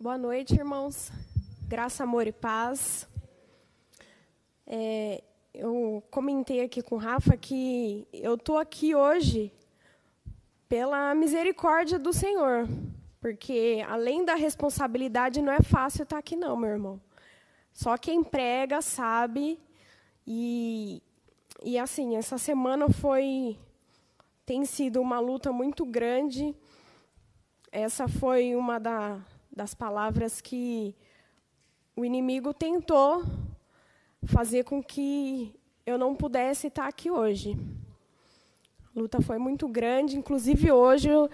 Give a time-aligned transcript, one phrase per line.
[0.00, 1.12] Boa noite, irmãos.
[1.68, 3.08] Graça, amor e paz.
[4.66, 5.22] É,
[5.54, 9.52] eu comentei aqui com o Rafa que eu estou aqui hoje
[10.68, 12.68] pela misericórdia do Senhor,
[13.20, 17.00] porque além da responsabilidade não é fácil estar aqui não, meu irmão.
[17.72, 19.60] Só quem prega sabe
[20.26, 21.00] e
[21.62, 23.56] e assim essa semana foi
[24.44, 26.52] tem sido uma luta muito grande.
[27.70, 29.20] Essa foi uma da,
[29.54, 30.94] das palavras que
[31.94, 33.22] o inimigo tentou
[34.24, 35.54] fazer com que
[35.86, 37.56] eu não pudesse estar aqui hoje.
[38.94, 41.30] A luta foi muito grande, inclusive hoje eu,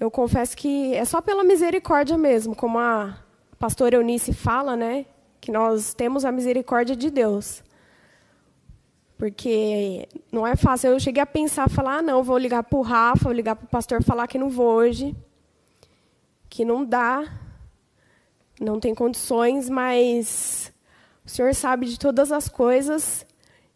[0.00, 3.22] eu confesso que é só pela misericórdia mesmo, como a
[3.58, 5.06] pastora Eunice fala, né,
[5.40, 7.62] que nós temos a misericórdia de Deus.
[9.16, 10.92] Porque não é fácil.
[10.92, 13.66] Eu cheguei a pensar, falar, ah, não, vou ligar para o Rafa, vou ligar para
[13.66, 15.14] o pastor falar que não vou hoje,
[16.48, 17.22] que não dá,
[18.60, 20.70] não tem condições, mas
[21.24, 23.26] o Senhor sabe de todas as coisas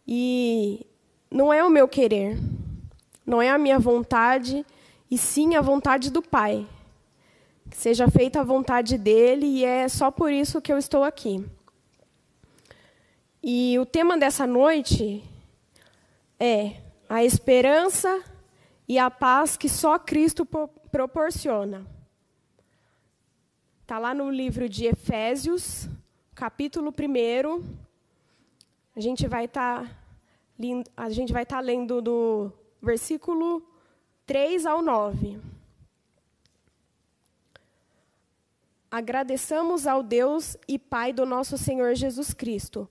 [0.06, 0.86] e
[1.30, 2.38] não é o meu querer,
[3.24, 4.64] não é a minha vontade,
[5.10, 6.66] e sim a vontade do Pai.
[7.70, 11.42] Que seja feita a vontade dele e é só por isso que eu estou aqui.
[13.42, 15.24] E o tema dessa noite
[16.38, 16.76] é
[17.08, 18.22] a esperança
[18.86, 20.46] e a paz que só Cristo
[20.91, 21.94] proporciona.
[23.84, 25.90] Está lá no livro de Efésios,
[26.34, 27.62] capítulo 1.
[28.96, 29.91] A gente vai estar tá,
[30.96, 33.62] a gente vai estar tá lendo do versículo
[34.24, 35.38] 3 ao 9.
[38.91, 42.88] Agradeçamos ao Deus e Pai do nosso Senhor Jesus Cristo,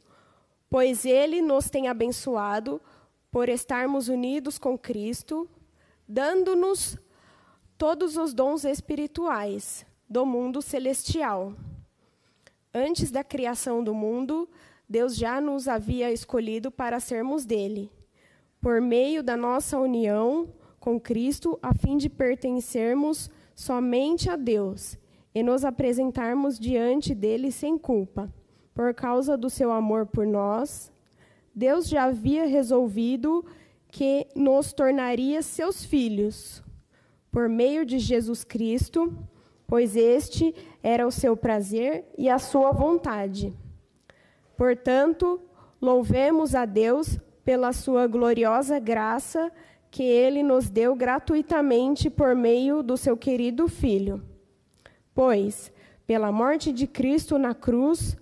[0.70, 2.80] pois ele nos tem abençoado
[3.32, 5.50] por estarmos unidos com Cristo,
[6.08, 7.00] dando-nos
[7.80, 11.56] todos os dons espirituais do mundo celestial.
[12.72, 14.48] Antes da criação do mundo,
[14.88, 17.92] Deus já nos havia escolhido para sermos dele,
[18.62, 25.00] por meio da nossa união com Cristo, a fim de pertencermos somente a Deus
[25.34, 28.32] e nos apresentarmos diante dele sem culpa,
[28.76, 30.94] por causa do seu amor por nós
[31.56, 33.44] Deus já havia resolvido
[33.88, 36.64] que nos tornaria seus filhos
[37.32, 39.12] por meio de Jesus Cristo,
[39.68, 43.54] pois este era o seu prazer e a sua vontade.
[44.58, 45.42] Portanto,
[45.82, 49.52] louvemos a Deus pela sua gloriosa graça
[49.90, 54.24] que ele nos deu gratuitamente por meio do seu querido Filho.
[55.14, 55.72] Pois,
[56.08, 58.18] pela morte de Cristo na cruz,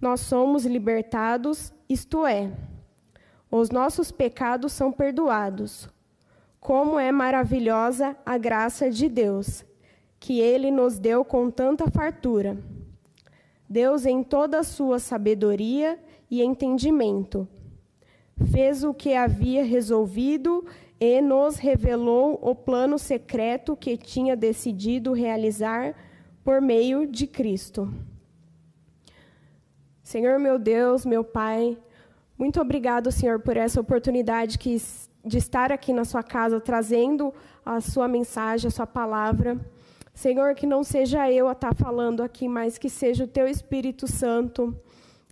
[0.00, 2.50] nós somos libertados, isto é,
[3.50, 5.88] os nossos pecados são perdoados.
[6.58, 9.64] Como é maravilhosa a graça de Deus,
[10.22, 12.56] que Ele nos deu com tanta fartura.
[13.68, 15.98] Deus, em toda a sua sabedoria
[16.30, 17.48] e entendimento,
[18.52, 20.64] fez o que havia resolvido
[21.00, 25.92] e nos revelou o plano secreto que tinha decidido realizar
[26.44, 27.92] por meio de Cristo.
[30.04, 31.76] Senhor meu Deus, meu Pai,
[32.38, 34.80] muito obrigado, Senhor, por essa oportunidade que,
[35.24, 37.34] de estar aqui na sua casa trazendo
[37.66, 39.58] a sua mensagem, a sua palavra.
[40.14, 44.06] Senhor, que não seja eu a estar falando aqui, mas que seja o teu Espírito
[44.06, 44.76] Santo.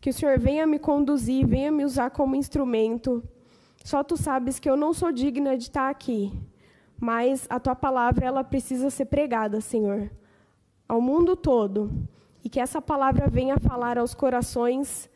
[0.01, 3.23] Que o Senhor venha me conduzir, venha me usar como instrumento.
[3.85, 6.33] Só tu sabes que eu não sou digna de estar aqui,
[6.99, 10.11] mas a tua palavra ela precisa ser pregada, Senhor,
[10.89, 11.91] ao mundo todo.
[12.43, 15.11] E que essa palavra venha falar aos corações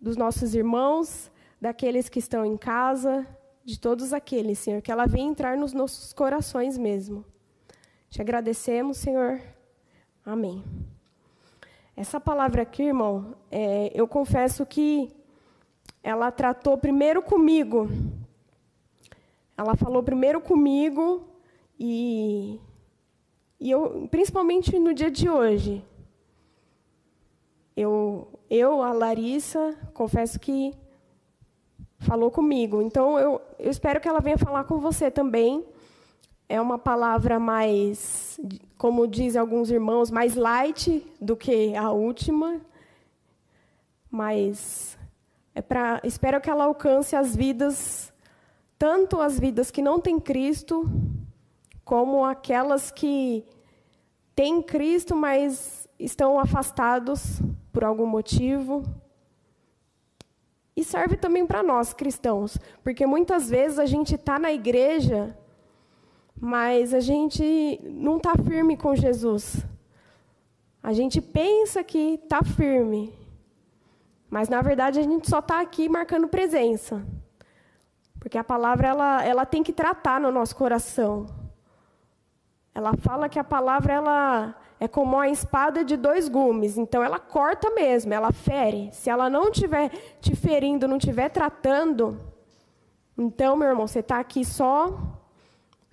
[0.00, 3.26] dos nossos irmãos, daqueles que estão em casa,
[3.64, 7.24] de todos aqueles, Senhor, que ela venha entrar nos nossos corações mesmo.
[8.14, 9.40] Te agradecemos, Senhor.
[10.24, 10.62] Amém.
[11.96, 15.10] Essa palavra aqui, irmão, é, eu confesso que
[16.00, 17.88] ela tratou primeiro comigo.
[19.58, 21.26] Ela falou primeiro comigo
[21.76, 22.60] e,
[23.58, 25.84] e eu, principalmente no dia de hoje,
[27.76, 30.72] eu, eu, a Larissa, confesso que
[31.98, 32.80] falou comigo.
[32.80, 35.66] Então, eu, eu espero que ela venha falar com você também.
[36.54, 38.38] É uma palavra mais,
[38.78, 42.60] como dizem alguns irmãos, mais light do que a última.
[44.08, 44.96] Mas
[45.52, 48.12] é para, espero que ela alcance as vidas,
[48.78, 50.88] tanto as vidas que não têm Cristo,
[51.84, 53.44] como aquelas que
[54.32, 57.42] têm Cristo, mas estão afastados
[57.72, 58.84] por algum motivo.
[60.76, 65.36] E serve também para nós, cristãos, porque muitas vezes a gente está na igreja,
[66.40, 69.64] mas a gente não está firme com Jesus.
[70.82, 73.12] a gente pensa que está firme,
[74.28, 77.04] mas na verdade a gente só está aqui marcando presença.
[78.18, 81.26] Porque a palavra ela, ela tem que tratar no nosso coração.
[82.74, 87.18] Ela fala que a palavra ela é como uma espada de dois gumes, então ela
[87.18, 88.90] corta mesmo, ela fere.
[88.92, 89.90] Se ela não estiver
[90.20, 92.18] te ferindo, não estiver tratando,
[93.16, 94.98] então, meu irmão, você está aqui só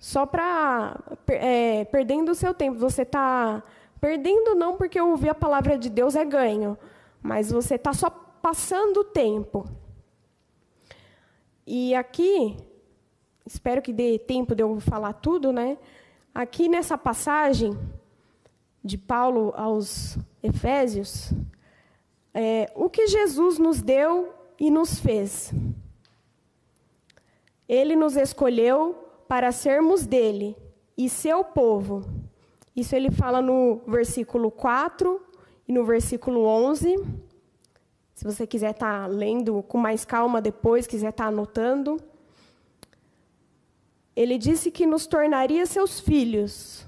[0.02, 2.76] só para é, perdendo o seu tempo.
[2.80, 3.62] Você está
[4.00, 6.76] perdendo não porque ouvir a palavra de Deus é ganho,
[7.22, 9.64] mas você está só passando o tempo.
[11.64, 12.56] E aqui,
[13.46, 15.78] espero que dê tempo de eu falar tudo, né?
[16.34, 17.78] Aqui nessa passagem
[18.82, 21.32] de Paulo aos Efésios,
[22.34, 25.54] é, o que Jesus nos deu e nos fez.
[27.68, 29.01] Ele nos escolheu
[29.32, 30.54] para sermos dele
[30.94, 32.04] e seu povo.
[32.76, 35.26] Isso ele fala no versículo 4
[35.66, 36.98] e no versículo 11.
[38.12, 41.96] Se você quiser estar tá lendo com mais calma depois, quiser estar tá anotando.
[44.14, 46.84] Ele disse que nos tornaria seus filhos.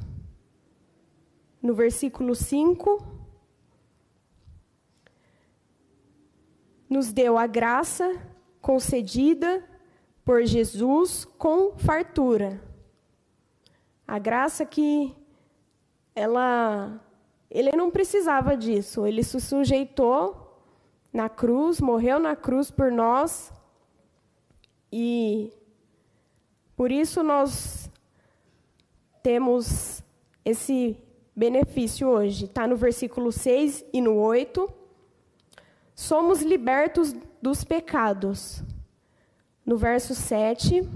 [1.62, 3.02] No versículo 5,
[6.90, 8.20] nos deu a graça
[8.60, 9.64] concedida
[10.24, 12.60] por Jesus com fartura.
[14.06, 15.14] A graça que
[16.14, 17.00] ela
[17.50, 20.60] ele não precisava disso, ele se sujeitou
[21.12, 23.52] na cruz, morreu na cruz por nós
[24.90, 25.52] e
[26.76, 27.88] por isso nós
[29.22, 30.02] temos
[30.44, 30.98] esse
[31.34, 32.46] benefício hoje.
[32.46, 34.68] Está no versículo 6 e no 8.
[35.94, 38.62] Somos libertos dos pecados.
[39.64, 40.86] No verso 7,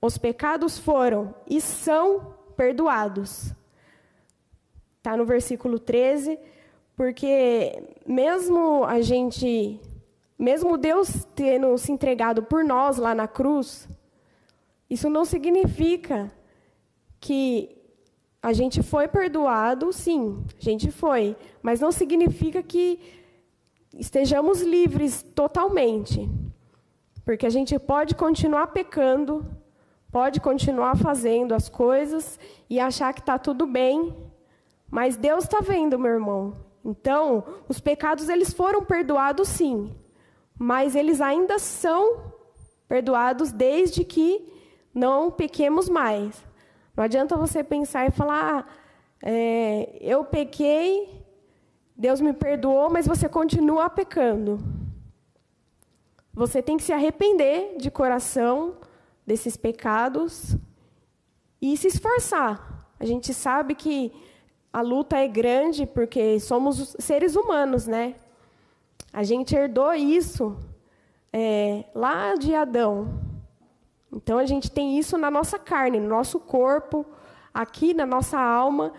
[0.00, 3.52] os pecados foram e são perdoados.
[4.96, 6.38] Está no versículo 13,
[6.96, 9.80] porque mesmo a gente,
[10.38, 13.88] mesmo Deus tendo se entregado por nós lá na cruz,
[14.88, 16.32] isso não significa
[17.20, 17.76] que
[18.42, 22.98] a gente foi perdoado, sim, a gente foi, mas não significa que
[23.92, 26.28] estejamos livres totalmente.
[27.30, 29.46] Porque a gente pode continuar pecando,
[30.10, 34.16] pode continuar fazendo as coisas e achar que está tudo bem,
[34.90, 36.56] mas Deus está vendo, meu irmão.
[36.84, 39.94] Então, os pecados eles foram perdoados, sim,
[40.58, 42.20] mas eles ainda são
[42.88, 44.52] perdoados desde que
[44.92, 46.44] não pequemos mais.
[46.96, 48.72] Não adianta você pensar e falar, ah,
[49.22, 51.24] é, eu pequei,
[51.96, 54.79] Deus me perdoou, mas você continua pecando.
[56.32, 58.76] Você tem que se arrepender de coração
[59.26, 60.56] desses pecados
[61.60, 62.88] e se esforçar.
[62.98, 64.12] A gente sabe que
[64.72, 68.14] a luta é grande porque somos seres humanos, né?
[69.12, 70.56] A gente herdou isso
[71.32, 73.20] é, lá de Adão.
[74.12, 77.04] Então a gente tem isso na nossa carne, no nosso corpo,
[77.52, 78.92] aqui na nossa alma.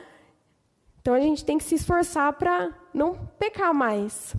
[1.01, 4.35] Então a gente tem que se esforçar para não pecar mais.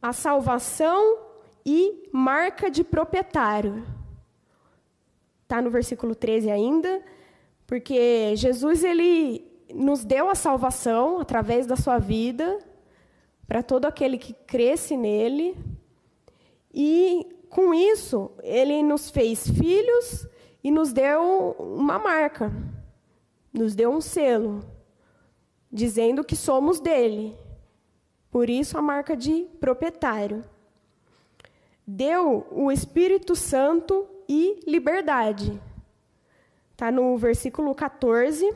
[0.00, 1.18] A salvação
[1.64, 3.84] e marca de proprietário.
[5.42, 7.02] Está no versículo 13 ainda,
[7.66, 12.58] porque Jesus ele nos deu a salvação através da sua vida
[13.46, 15.56] para todo aquele que cresce nele.
[16.72, 20.26] E com isso, ele nos fez filhos
[20.62, 22.52] e nos deu uma marca,
[23.52, 24.60] nos deu um selo,
[25.70, 27.36] dizendo que somos dele.
[28.30, 30.44] Por isso a marca de proprietário.
[31.86, 35.60] Deu o Espírito Santo e liberdade.
[36.70, 38.54] Está no versículo 14.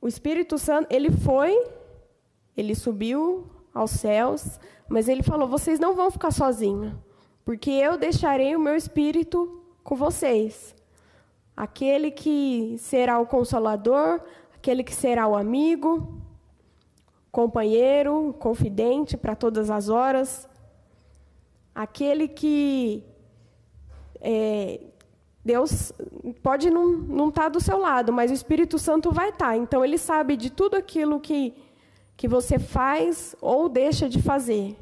[0.00, 1.56] O Espírito Santo, ele foi,
[2.56, 6.92] ele subiu aos céus, mas ele falou: vocês não vão ficar sozinhos,
[7.44, 10.74] porque eu deixarei o meu Espírito com vocês.
[11.56, 14.20] Aquele que será o consolador,
[14.54, 16.20] aquele que será o amigo,
[17.34, 20.48] companheiro, confidente para todas as horas,
[21.74, 23.02] aquele que
[24.20, 24.80] é,
[25.44, 25.92] Deus
[26.44, 29.48] pode não estar tá do seu lado, mas o Espírito Santo vai estar.
[29.48, 29.56] Tá.
[29.56, 31.52] Então, ele sabe de tudo aquilo que,
[32.16, 34.76] que você faz ou deixa de fazer.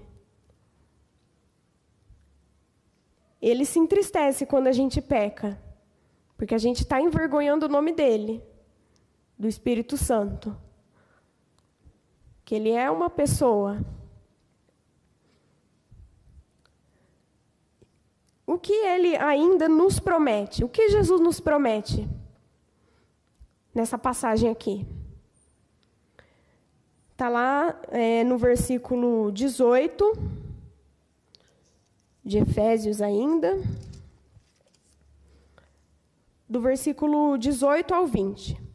[3.41, 5.59] Ele se entristece quando a gente peca,
[6.37, 8.43] porque a gente está envergonhando o nome dele,
[9.39, 10.55] do Espírito Santo
[12.53, 13.83] que ele é uma pessoa.
[18.47, 20.63] O que ele ainda nos promete?
[20.63, 22.07] O que Jesus nos promete?
[23.75, 24.87] nessa passagem aqui.
[27.13, 30.13] Está lá é, no versículo 18
[32.23, 33.59] de Efésios ainda,
[36.47, 38.72] do versículo 18 ao 20.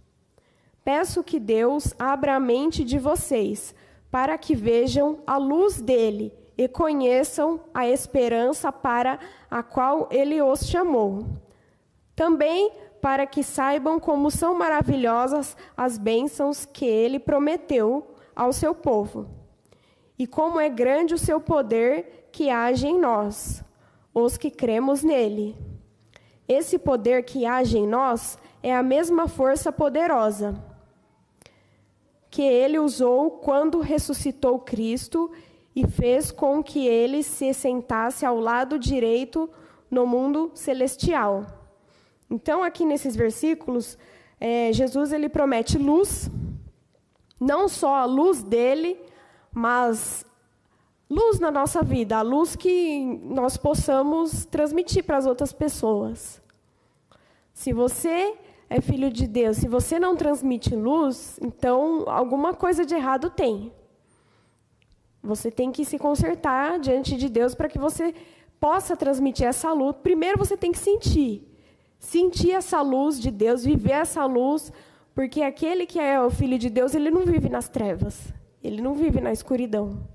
[0.87, 3.75] Peço que Deus abra a mente de vocês,
[4.09, 9.19] para que vejam a luz dele e conheçam a esperança para
[9.51, 11.25] a qual ele os chamou.
[12.15, 19.27] Também para que saibam como são maravilhosas as bênçãos que ele prometeu ao seu povo,
[20.17, 23.61] e como é grande o seu poder que age em nós,
[24.13, 25.53] os que cremos nele.
[26.47, 30.65] Esse poder que age em nós é a mesma força poderosa
[32.29, 35.31] que ele usou quando ressuscitou Cristo
[35.75, 39.49] e fez com que ele se sentasse ao lado direito
[39.89, 41.45] no mundo celestial.
[42.29, 43.97] Então, aqui nesses versículos,
[44.39, 46.29] é, Jesus ele promete luz,
[47.39, 48.99] não só a luz dele,
[49.53, 50.25] mas
[51.09, 56.41] luz na nossa vida, a luz que nós possamos transmitir para as outras pessoas.
[57.53, 58.35] Se você
[58.69, 63.71] é filho de Deus, se você não transmite luz, então alguma coisa de errado tem.
[65.23, 68.13] Você tem que se consertar diante de Deus para que você
[68.59, 69.95] possa transmitir essa luz.
[70.03, 71.47] Primeiro você tem que sentir.
[71.99, 74.71] Sentir essa luz de Deus, viver essa luz,
[75.15, 78.33] porque aquele que é o filho de Deus, ele não vive nas trevas.
[78.63, 80.07] Ele não vive na escuridão.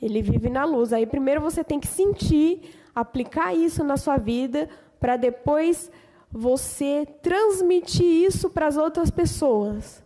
[0.00, 0.92] Ele vive na luz.
[0.92, 5.90] Aí primeiro você tem que sentir, aplicar isso na sua vida, para depois
[6.30, 10.02] você transmitir isso para as outras pessoas,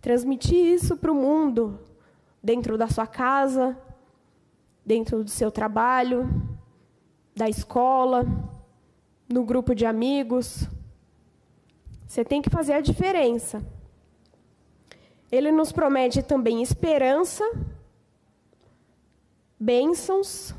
[0.00, 1.80] transmitir isso para o mundo,
[2.42, 3.76] dentro da sua casa,
[4.86, 6.28] dentro do seu trabalho,
[7.34, 8.24] da escola,
[9.28, 10.68] no grupo de amigos.
[12.06, 13.62] Você tem que fazer a diferença.
[15.30, 17.44] Ele nos promete também esperança,
[19.60, 20.54] bênçãos,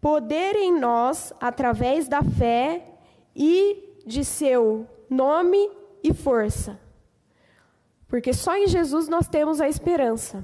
[0.00, 2.90] poder em nós através da fé
[3.34, 5.70] e de seu nome
[6.02, 6.80] e força.
[8.08, 10.42] Porque só em Jesus nós temos a esperança.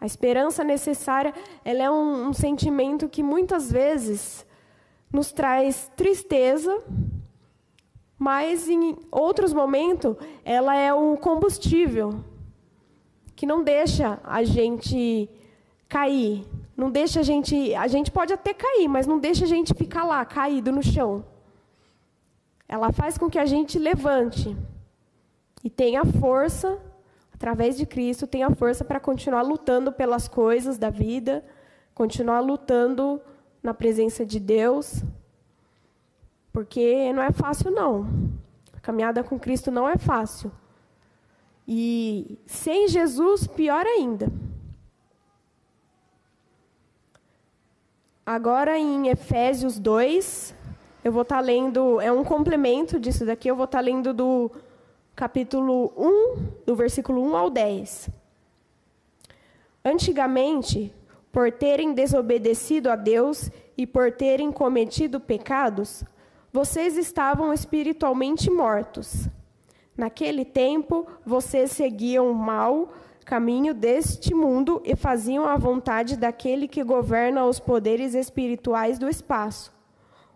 [0.00, 1.32] A esperança necessária,
[1.64, 4.44] ela é um, um sentimento que muitas vezes
[5.12, 6.82] nos traz tristeza,
[8.18, 12.24] mas em outros momentos ela é o combustível
[13.36, 15.28] que não deixa a gente
[15.88, 19.74] cair, não deixa a gente, a gente pode até cair, mas não deixa a gente
[19.74, 21.24] ficar lá caído no chão.
[22.72, 24.56] Ela faz com que a gente levante
[25.62, 26.80] e tenha força,
[27.30, 31.44] através de Cristo, tenha força para continuar lutando pelas coisas da vida,
[31.94, 33.20] continuar lutando
[33.62, 35.04] na presença de Deus,
[36.50, 38.08] porque não é fácil, não.
[38.72, 40.50] A caminhada com Cristo não é fácil.
[41.68, 44.32] E sem Jesus, pior ainda.
[48.24, 50.61] Agora em Efésios 2,
[51.04, 54.14] eu vou estar tá lendo, é um complemento disso daqui, eu vou estar tá lendo
[54.14, 54.50] do
[55.16, 58.08] capítulo 1, do versículo 1 ao 10.
[59.84, 60.94] Antigamente,
[61.32, 66.04] por terem desobedecido a Deus e por terem cometido pecados,
[66.52, 69.28] vocês estavam espiritualmente mortos.
[69.96, 72.92] Naquele tempo, vocês seguiam o mau
[73.24, 79.72] caminho deste mundo e faziam a vontade daquele que governa os poderes espirituais do espaço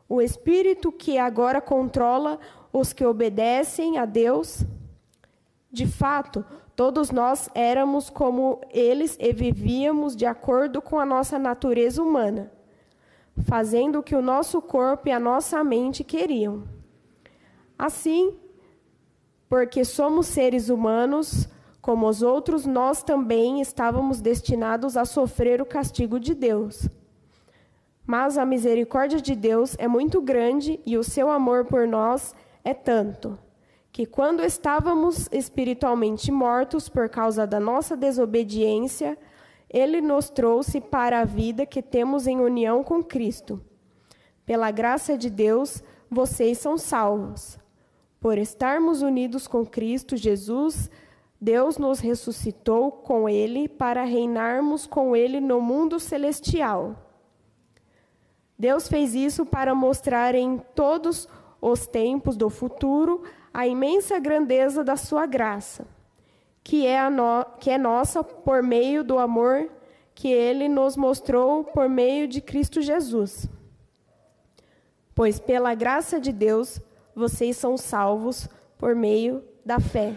[0.09, 2.39] o Espírito que agora controla
[2.73, 4.65] os que obedecem a Deus.
[5.71, 6.45] De fato,
[6.75, 12.53] todos nós éramos como eles e vivíamos de acordo com a nossa natureza humana,
[13.45, 16.65] fazendo o que o nosso corpo e a nossa mente queriam.
[17.79, 18.35] Assim,
[19.49, 21.49] porque somos seres humanos,
[21.81, 26.89] como os outros, nós também estávamos destinados a sofrer o castigo de Deus.
[28.07, 32.73] Mas a misericórdia de Deus é muito grande e o seu amor por nós é
[32.73, 33.39] tanto,
[33.91, 39.19] que quando estávamos espiritualmente mortos por causa da nossa desobediência,
[39.69, 43.61] ele nos trouxe para a vida que temos em união com Cristo.
[44.45, 47.59] Pela graça de Deus, vocês são salvos.
[48.21, 50.91] Por estarmos unidos com Cristo Jesus,
[51.41, 57.06] Deus nos ressuscitou com Ele para reinarmos com Ele no mundo celestial.
[58.59, 61.29] Deus fez isso para mostrar em todos
[61.61, 63.23] os tempos do futuro
[63.53, 65.87] a imensa grandeza da sua graça,
[66.63, 69.71] que é, no, que é nossa por meio do amor
[70.15, 73.49] que ele nos mostrou por meio de Cristo Jesus.
[75.15, 76.81] Pois pela graça de Deus
[77.15, 78.49] vocês são salvos
[78.79, 80.17] por meio da fé.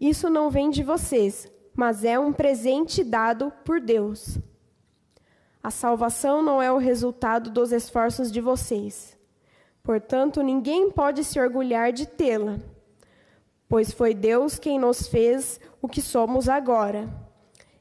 [0.00, 4.38] Isso não vem de vocês, mas é um presente dado por Deus.
[5.66, 9.18] A salvação não é o resultado dos esforços de vocês.
[9.82, 12.60] Portanto, ninguém pode se orgulhar de tê-la,
[13.68, 17.08] pois foi Deus quem nos fez o que somos agora.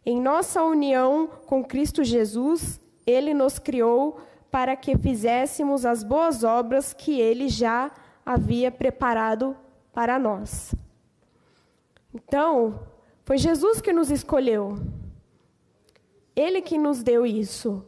[0.04, 6.92] Em nossa união com Cristo Jesus, Ele nos criou para que fizéssemos as boas obras
[6.92, 7.92] que Ele já
[8.26, 9.56] havia preparado
[9.94, 10.74] para nós.
[12.12, 12.80] Então,
[13.24, 14.76] foi Jesus que nos escolheu.
[16.36, 17.86] Ele que nos deu isso.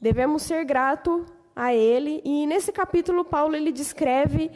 [0.00, 2.22] Devemos ser grato a Ele.
[2.24, 4.50] E nesse capítulo, Paulo ele descreve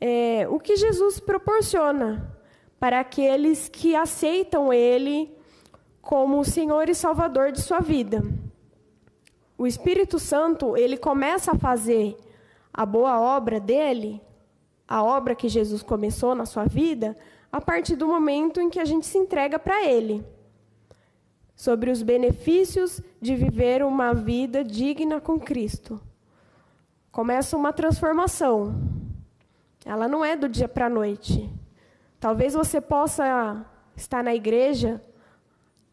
[0.00, 2.36] é, o que Jesus proporciona
[2.78, 5.34] para aqueles que aceitam Ele
[6.00, 8.22] como o Senhor e Salvador de sua vida.
[9.58, 12.16] O Espírito Santo, ele começa a fazer
[12.72, 14.22] a boa obra dele,
[14.86, 17.16] a obra que Jesus começou na sua vida,
[17.50, 20.24] a partir do momento em que a gente se entrega para ele.
[21.58, 26.00] Sobre os benefícios de viver uma vida digna com Cristo.
[27.10, 28.80] Começa uma transformação.
[29.84, 31.52] Ela não é do dia para a noite.
[32.20, 35.02] Talvez você possa estar na igreja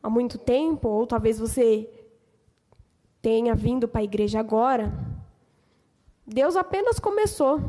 [0.04, 1.90] há muito tempo, ou talvez você
[3.20, 4.94] tenha vindo para a igreja agora.
[6.28, 7.60] Deus apenas começou.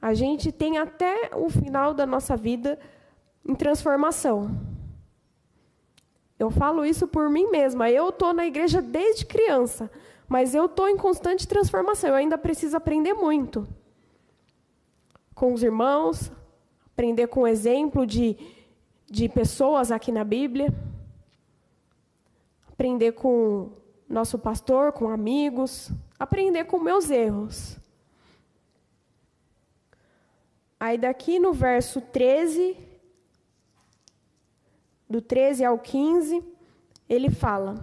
[0.00, 2.78] A gente tem até o final da nossa vida
[3.44, 4.77] em transformação.
[6.38, 7.90] Eu falo isso por mim mesma.
[7.90, 9.90] Eu estou na igreja desde criança,
[10.28, 12.10] mas eu estou em constante transformação.
[12.10, 13.66] Eu ainda preciso aprender muito
[15.34, 16.30] com os irmãos,
[16.86, 18.36] aprender com o exemplo de,
[19.06, 20.74] de pessoas aqui na Bíblia
[22.78, 23.72] aprender com
[24.08, 27.76] nosso pastor, com amigos, aprender com meus erros.
[30.78, 32.76] Aí daqui no verso 13,
[35.08, 36.42] do 13 ao 15,
[37.08, 37.76] ele fala: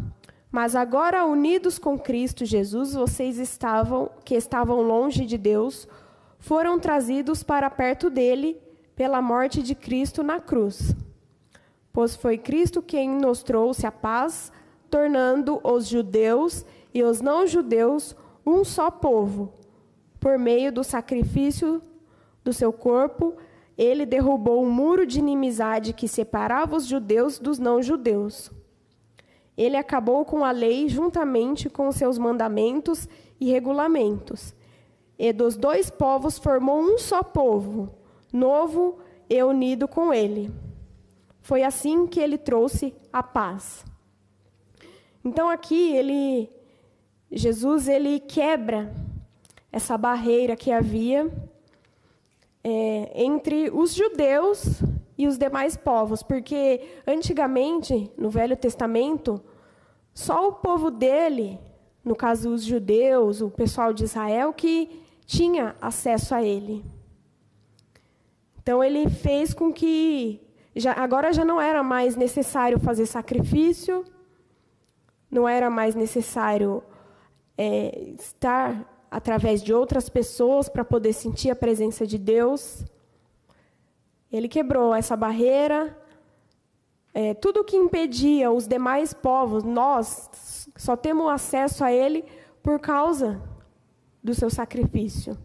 [0.51, 5.87] Mas agora unidos com Cristo Jesus, vocês estavam que estavam longe de Deus,
[6.39, 8.57] foram trazidos para perto dele
[8.95, 10.95] pela morte de Cristo na cruz.
[11.91, 14.51] Pois foi Cristo quem nos trouxe a paz
[14.89, 19.53] tornando os judeus e os não-judeus um só povo.
[20.19, 21.81] Por meio do sacrifício
[22.43, 23.35] do seu corpo,
[23.77, 28.51] ele derrubou o muro de inimizade que separava os judeus dos não-judeus.
[29.57, 33.07] Ele acabou com a lei juntamente com seus mandamentos
[33.39, 34.55] e regulamentos.
[35.17, 37.93] E dos dois povos formou um só povo,
[38.31, 40.51] novo e unido com ele.
[41.41, 43.85] Foi assim que ele trouxe a paz.
[45.23, 46.49] Então aqui ele
[47.31, 48.93] Jesus ele quebra
[49.71, 51.29] essa barreira que havia
[52.67, 54.81] é, entre os judeus
[55.15, 59.39] e os demais povos, porque antigamente no Velho Testamento
[60.15, 61.59] só o povo dele,
[62.03, 66.83] no caso os judeus, o pessoal de Israel, que tinha acesso a ele.
[68.59, 70.41] Então ele fez com que
[70.75, 74.03] já, agora já não era mais necessário fazer sacrifício,
[75.29, 76.81] não era mais necessário
[77.55, 82.83] é, estar através de outras pessoas para poder sentir a presença de Deus.
[84.29, 85.97] Ele quebrou essa barreira.
[87.13, 90.29] É, tudo que impedia os demais povos, nós
[90.75, 92.25] só temos acesso a Ele
[92.61, 93.41] por causa
[94.21, 95.37] do seu sacrifício.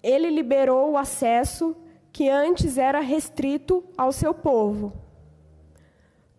[0.00, 1.76] Ele liberou o acesso
[2.12, 4.92] que antes era restrito ao seu povo.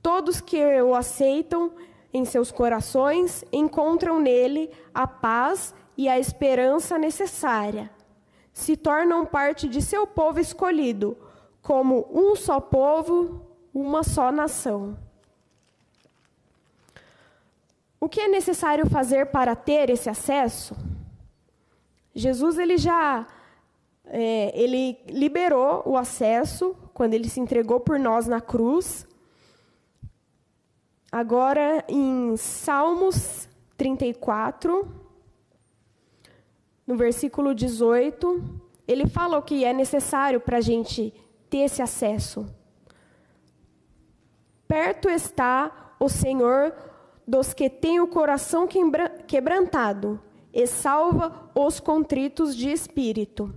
[0.02, 1.74] Todos que o aceitam
[2.14, 7.90] em seus corações encontram nele a paz e a esperança necessária.
[8.54, 11.18] Se tornam parte de seu povo escolhido,
[11.62, 13.42] como um só povo,
[13.74, 14.98] uma só nação.
[18.00, 20.76] O que é necessário fazer para ter esse acesso?
[22.14, 23.26] Jesus ele já
[24.06, 29.08] é, ele liberou o acesso quando ele se entregou por nós na cruz.
[31.14, 33.48] Agora, em Salmos
[33.78, 34.92] 34,
[36.88, 38.44] no versículo 18,
[38.88, 41.14] ele fala o que é necessário para a gente
[41.52, 42.48] ter esse acesso.
[44.68, 46.74] Perto está o Senhor
[47.28, 48.68] dos que têm o coração
[49.28, 50.20] quebrantado
[50.52, 53.54] e salva os contritos de espírito.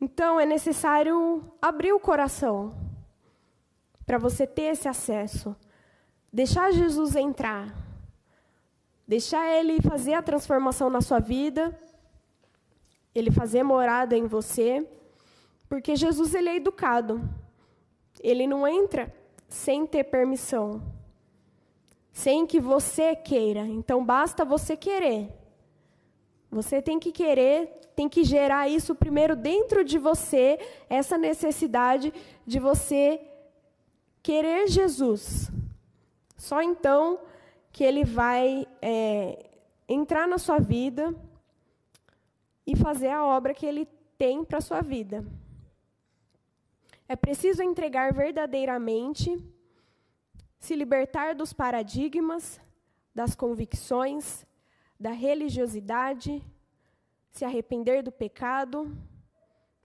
[0.00, 2.83] Então é necessário abrir o coração
[4.06, 5.56] para você ter esse acesso.
[6.32, 7.74] Deixar Jesus entrar.
[9.06, 11.78] deixar Ele fazer a transformação na sua vida,
[13.14, 14.86] Ele fazer morada em você,
[15.68, 17.20] porque Jesus ele é educado.
[18.20, 19.14] Ele não entra
[19.48, 20.82] sem ter permissão,
[22.12, 23.60] sem que você queira.
[23.66, 25.28] Então basta você querer.
[26.50, 32.12] Você tem que querer, tem que gerar isso primeiro dentro de você, essa necessidade
[32.46, 33.20] de você
[34.24, 35.52] querer Jesus.
[36.38, 37.20] Só então
[37.70, 39.50] que ele vai é,
[39.86, 41.14] entrar na sua vida
[42.66, 45.22] e fazer a obra que ele tem para a sua vida.
[47.06, 49.36] É preciso entregar verdadeiramente,
[50.58, 52.58] se libertar dos paradigmas,
[53.14, 54.46] das convicções,
[54.98, 56.42] da religiosidade,
[57.30, 58.90] se arrepender do pecado,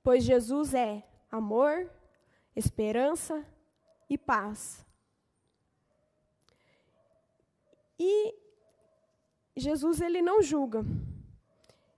[0.02, 1.92] pois Jesus é amor,
[2.56, 3.46] esperança
[4.10, 4.86] e paz.
[7.98, 8.34] E
[9.56, 10.84] Jesus ele não julga.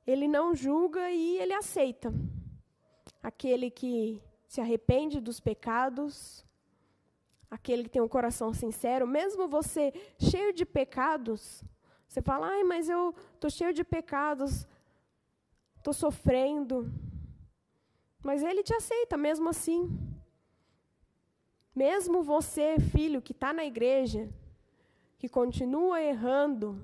[0.05, 2.11] Ele não julga e ele aceita.
[3.21, 6.43] Aquele que se arrepende dos pecados,
[7.49, 11.63] aquele que tem um coração sincero, mesmo você cheio de pecados,
[12.07, 14.67] você fala: "Ai, mas eu tô cheio de pecados,
[15.83, 16.91] tô sofrendo".
[18.23, 19.89] Mas ele te aceita mesmo assim.
[21.73, 24.29] Mesmo você, filho que está na igreja,
[25.17, 26.81] que continua errando,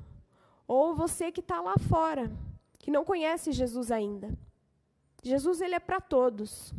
[0.67, 2.31] ou você que está lá fora,
[2.79, 4.37] que não conhece Jesus ainda.
[5.23, 6.73] Jesus ele é para todos.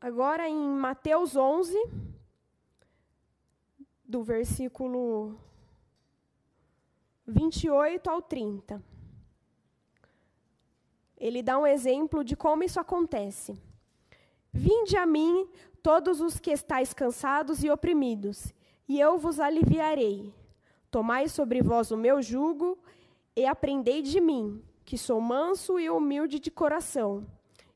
[0.00, 1.76] Agora em Mateus 11,
[4.04, 5.38] do versículo
[7.26, 8.82] 28 ao 30.
[11.16, 13.58] Ele dá um exemplo de como isso acontece.
[14.56, 15.48] Vinde a mim,
[15.82, 18.54] todos os que estáis cansados e oprimidos,
[18.88, 20.32] e eu vos aliviarei.
[20.92, 22.78] Tomai sobre vós o meu jugo
[23.34, 27.26] e aprendei de mim, que sou manso e humilde de coração,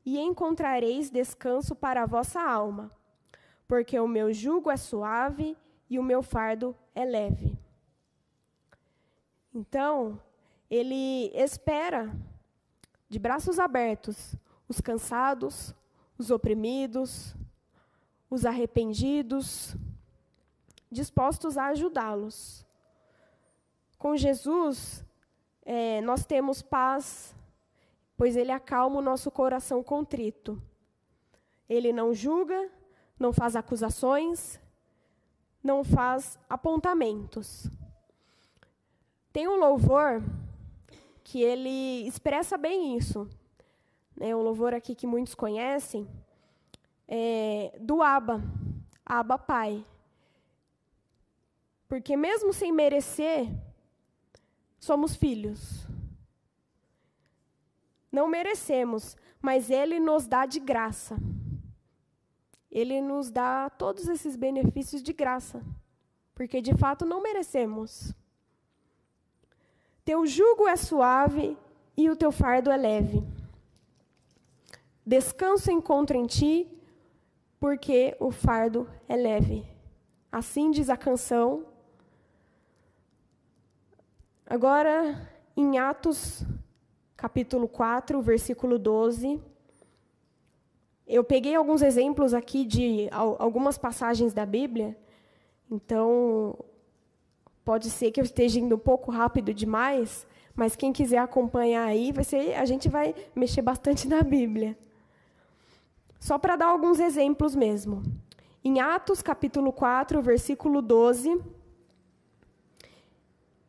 [0.07, 2.93] e encontrareis descanso para a vossa alma,
[3.67, 5.57] porque o meu jugo é suave
[5.91, 7.59] e o meu fardo é leve.
[9.53, 10.21] Então,
[10.71, 12.15] ele espera
[13.09, 14.37] de braços abertos
[14.69, 15.75] os cansados,
[16.19, 17.35] os oprimidos,
[18.29, 19.77] os arrependidos,
[20.91, 22.67] dispostos a ajudá-los.
[23.97, 25.05] Com Jesus,
[25.65, 27.35] é, nós temos paz,
[28.17, 30.61] pois Ele acalma o nosso coração contrito.
[31.69, 32.71] Ele não julga,
[33.19, 34.61] não faz acusações,
[35.63, 37.69] não faz apontamentos.
[39.33, 40.23] Tem um louvor
[41.23, 43.29] que ele expressa bem isso.
[44.21, 46.09] É um louvor aqui que muitos conhecem,
[47.07, 48.43] é, do Abba,
[49.07, 49.85] Abba Pai.
[51.87, 53.49] Porque mesmo sem merecer,
[54.79, 55.87] somos filhos.
[58.11, 61.17] Não merecemos, mas Ele nos dá de graça.
[62.71, 65.63] Ele nos dá todos esses benefícios de graça,
[66.35, 68.13] porque de fato não merecemos.
[70.05, 71.57] Teu jugo é suave
[71.97, 73.38] e o teu fardo é leve.
[75.09, 76.69] Descanso encontro em ti
[77.59, 79.65] porque o fardo é leve.
[80.31, 81.65] Assim diz a canção.
[84.47, 86.45] Agora, em Atos,
[87.17, 89.41] capítulo 4, versículo 12.
[91.07, 94.95] Eu peguei alguns exemplos aqui de algumas passagens da Bíblia,
[95.71, 96.55] então
[97.65, 102.13] pode ser que eu esteja indo um pouco rápido demais, mas quem quiser acompanhar aí,
[102.13, 104.77] vai ser, a gente vai mexer bastante na Bíblia.
[106.19, 108.03] Só para dar alguns exemplos mesmo.
[108.65, 111.41] Em Atos capítulo 4, versículo 12,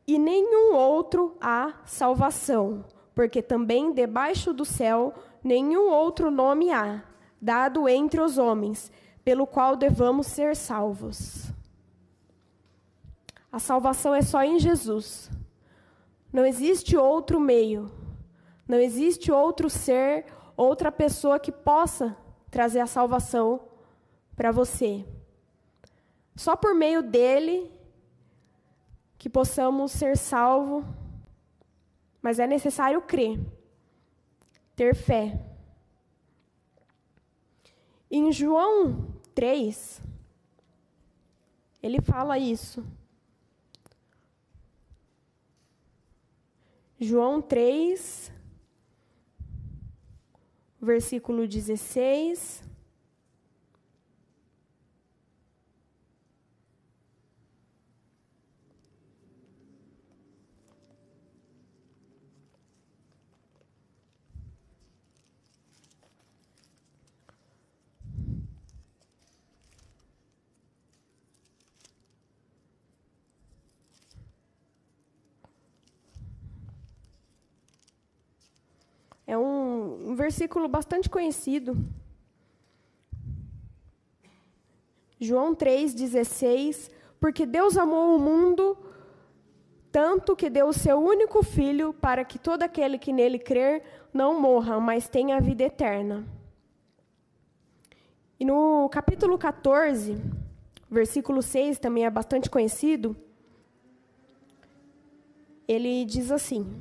[0.08, 2.84] e nenhum outro há salvação,
[3.14, 7.04] porque também debaixo do céu nenhum outro nome há,
[7.40, 8.92] dado entre os homens,
[9.24, 11.52] pelo qual devamos ser salvos.
[13.52, 15.30] A salvação é só em Jesus.
[16.34, 17.92] Não existe outro meio,
[18.68, 20.26] não existe outro ser,
[20.58, 22.18] outra pessoa que possa
[22.50, 23.62] trazer a salvação
[24.36, 25.06] para você.
[26.36, 27.72] Só por meio dele
[29.18, 30.86] que possamos ser salvos,
[32.22, 33.40] mas é necessário crer,
[34.76, 35.40] ter fé.
[38.10, 40.02] Em João 3,
[41.84, 42.84] ele fala isso.
[47.00, 48.32] João 3,
[50.82, 52.69] versículo 16.
[80.16, 81.78] Versículo bastante conhecido.
[85.20, 86.92] João 3,16.
[87.20, 88.78] Porque Deus amou o mundo
[89.92, 94.40] tanto que deu o seu único filho para que todo aquele que nele crer não
[94.40, 96.26] morra, mas tenha a vida eterna.
[98.40, 100.16] E no capítulo 14,
[100.90, 103.16] versículo 6, também é bastante conhecido,
[105.68, 106.80] ele diz assim: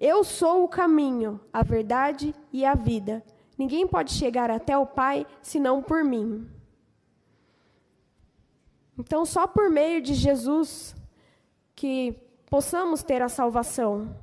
[0.00, 3.24] Eu sou o caminho, a verdade e a vida.
[3.56, 6.48] Ninguém pode chegar até o Pai senão por mim.
[8.98, 10.94] Então, só por meio de Jesus
[11.74, 12.16] que
[12.48, 14.16] possamos ter a salvação,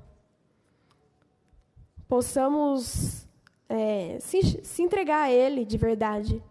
[2.08, 3.28] possamos
[3.68, 6.44] é, se, se entregar a Ele de verdade,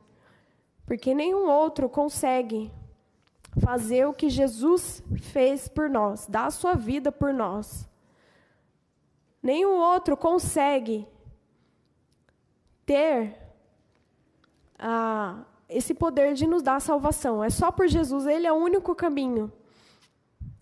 [0.87, 2.71] porque nenhum outro consegue
[3.59, 7.90] fazer o que Jesus fez por nós, dar a sua vida por nós.
[9.43, 11.07] Nenhum outro consegue
[12.85, 13.37] ter
[14.79, 17.43] a, esse poder de nos dar salvação.
[17.43, 19.51] É só por Jesus, Ele é o único caminho.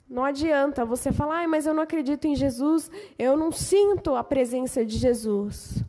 [0.08, 4.24] Não adianta você falar, ah, mas eu não acredito em Jesus, eu não sinto a
[4.24, 5.84] presença de Jesus.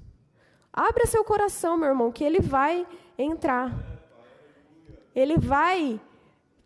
[0.73, 2.85] Abra seu coração, meu irmão, que Ele vai
[3.17, 3.73] entrar.
[5.15, 5.99] Ele vai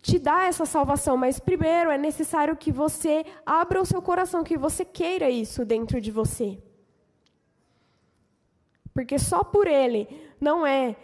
[0.03, 4.57] te dar essa salvação, mas primeiro é necessário que você abra o seu coração, que
[4.57, 6.61] você queira isso dentro de você.
[8.93, 10.05] Porque só por Ele,
[10.41, 10.97] não é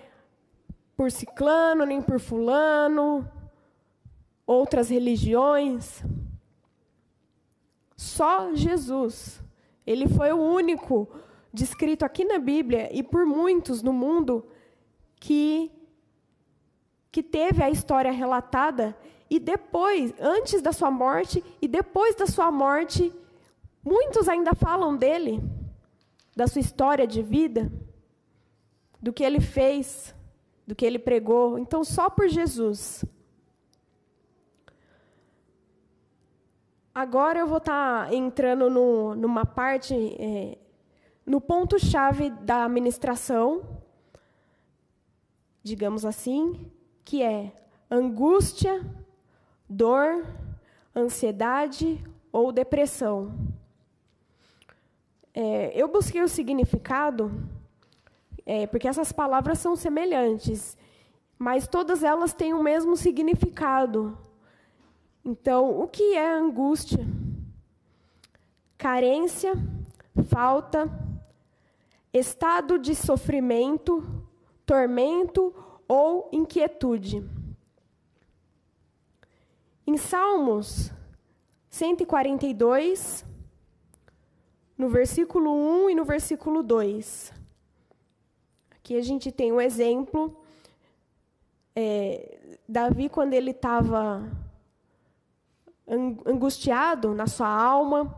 [0.97, 3.25] por ciclano, nem por fulano,
[4.45, 6.03] outras religiões.
[7.95, 9.41] Só Jesus.
[9.87, 11.07] Ele foi o único
[11.53, 14.45] descrito aqui na Bíblia e por muitos no mundo
[15.15, 15.71] que
[17.11, 18.95] que teve a história relatada
[19.29, 23.13] e depois, antes da sua morte e depois da sua morte,
[23.83, 25.41] muitos ainda falam dele,
[26.35, 27.71] da sua história de vida,
[29.01, 30.13] do que ele fez
[30.69, 31.57] do que ele pregou.
[31.57, 33.03] Então, só por Jesus.
[36.93, 40.59] Agora eu vou estar tá entrando no, numa parte, é,
[41.25, 43.81] no ponto-chave da administração,
[45.63, 46.71] digamos assim,
[47.03, 47.51] que é
[47.89, 48.85] angústia,
[49.67, 50.25] dor,
[50.95, 53.33] ansiedade ou depressão.
[55.33, 57.31] É, eu busquei o significado
[58.51, 60.75] é, porque essas palavras são semelhantes,
[61.37, 64.17] mas todas elas têm o mesmo significado.
[65.23, 67.05] Então, o que é angústia?
[68.75, 69.53] Carência,
[70.25, 70.89] falta,
[72.11, 74.03] estado de sofrimento,
[74.65, 75.53] tormento
[75.89, 77.27] ou inquietude.
[79.87, 80.91] Em Salmos
[81.71, 83.25] 142,
[84.77, 85.51] no versículo
[85.85, 87.33] 1 e no versículo 2.
[88.75, 90.39] Aqui a gente tem um exemplo.
[91.75, 94.29] É, Davi, quando ele estava
[96.25, 98.15] angustiado na sua alma,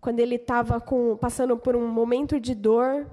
[0.00, 0.82] quando ele estava
[1.20, 3.06] passando por um momento de dor,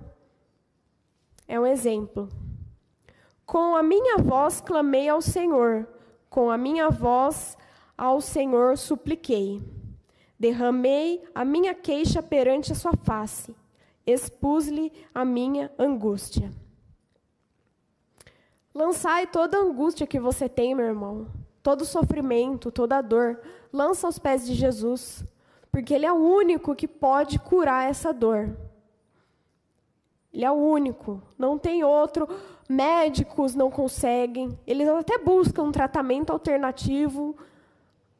[1.46, 2.30] é um exemplo.
[3.52, 5.86] Com a minha voz clamei ao Senhor,
[6.30, 7.58] com a minha voz
[7.98, 9.62] ao Senhor supliquei.
[10.40, 13.54] Derramei a minha queixa perante a sua face
[14.06, 16.50] expus-lhe a minha angústia.
[18.74, 21.28] Lançai toda a angústia que você tem, meu irmão,
[21.62, 23.38] todo sofrimento, toda dor,
[23.72, 25.26] lança aos pés de Jesus,
[25.70, 28.56] porque Ele é o único que pode curar essa dor.
[30.34, 32.26] Ele é o único, não tem outro.
[32.72, 37.36] Médicos não conseguem, eles até buscam um tratamento alternativo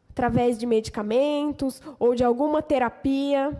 [0.10, 3.58] através de medicamentos ou de alguma terapia.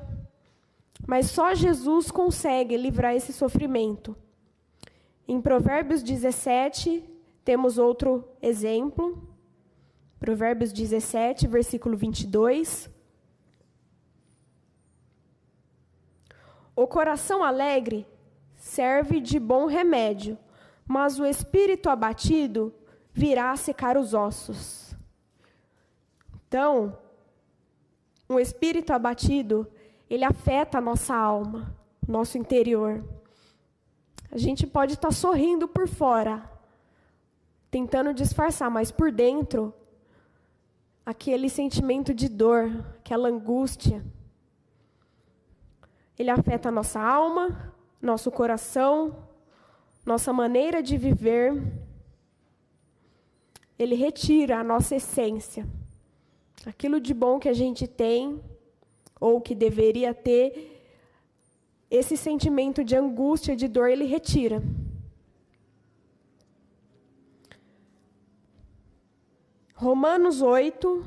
[1.08, 4.18] Mas só Jesus consegue livrar esse sofrimento.
[5.26, 7.02] Em Provérbios 17,
[7.46, 9.18] temos outro exemplo.
[10.20, 12.90] Provérbios 17, versículo 22.
[16.76, 18.06] O coração alegre
[18.58, 20.38] serve de bom remédio,
[20.88, 22.74] mas o espírito abatido
[23.14, 24.96] virá secar os ossos.
[26.48, 26.98] Então,
[28.30, 29.68] um espírito abatido
[30.10, 31.74] ele afeta a nossa alma,
[32.08, 33.04] nosso interior.
[34.30, 36.44] A gente pode estar sorrindo por fora,
[37.70, 39.74] tentando disfarçar, mas por dentro,
[41.06, 44.04] aquele sentimento de dor, aquela angústia,
[46.18, 49.16] ele afeta a nossa alma, nosso coração,
[50.06, 51.62] nossa maneira de viver.
[53.78, 55.66] Ele retira a nossa essência,
[56.66, 58.42] aquilo de bom que a gente tem
[59.20, 60.72] ou que deveria ter,
[61.90, 64.64] esse sentimento de angústia, de dor, ele retira.
[69.76, 71.06] Romanos 8,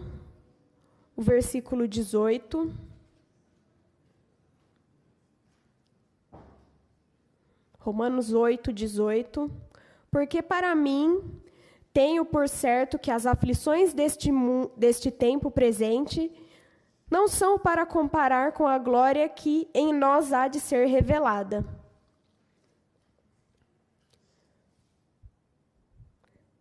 [1.17, 2.84] o versículo 18.
[7.85, 9.51] Romanos 8, 18.
[10.11, 11.23] Porque para mim
[11.93, 14.31] tenho por certo que as aflições deste,
[14.75, 16.33] deste tempo presente
[17.11, 21.63] não são para comparar com a glória que em nós há de ser revelada.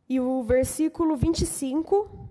[0.09, 2.29] E o versículo 25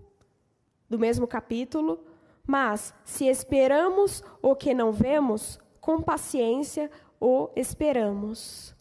[0.87, 2.05] do mesmo capítulo,
[2.47, 8.72] mas se esperamos o que não vemos, com paciência o esperamos.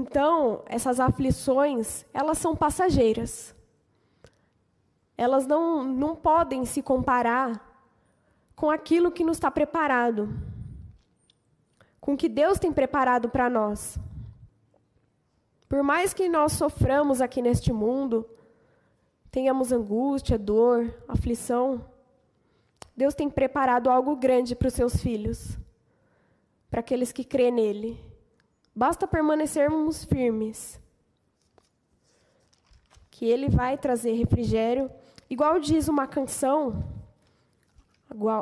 [0.00, 3.52] Então, essas aflições, elas são passageiras.
[5.16, 7.60] Elas não, não podem se comparar
[8.54, 10.28] com aquilo que nos está preparado,
[12.00, 13.98] com o que Deus tem preparado para nós.
[15.68, 18.24] Por mais que nós soframos aqui neste mundo,
[19.32, 21.84] tenhamos angústia, dor, aflição,
[22.96, 25.58] Deus tem preparado algo grande para os seus filhos,
[26.70, 28.07] para aqueles que crêem nele.
[28.78, 30.80] Basta permanecermos firmes,
[33.10, 34.88] que Ele vai trazer refrigério,
[35.28, 36.84] igual diz uma canção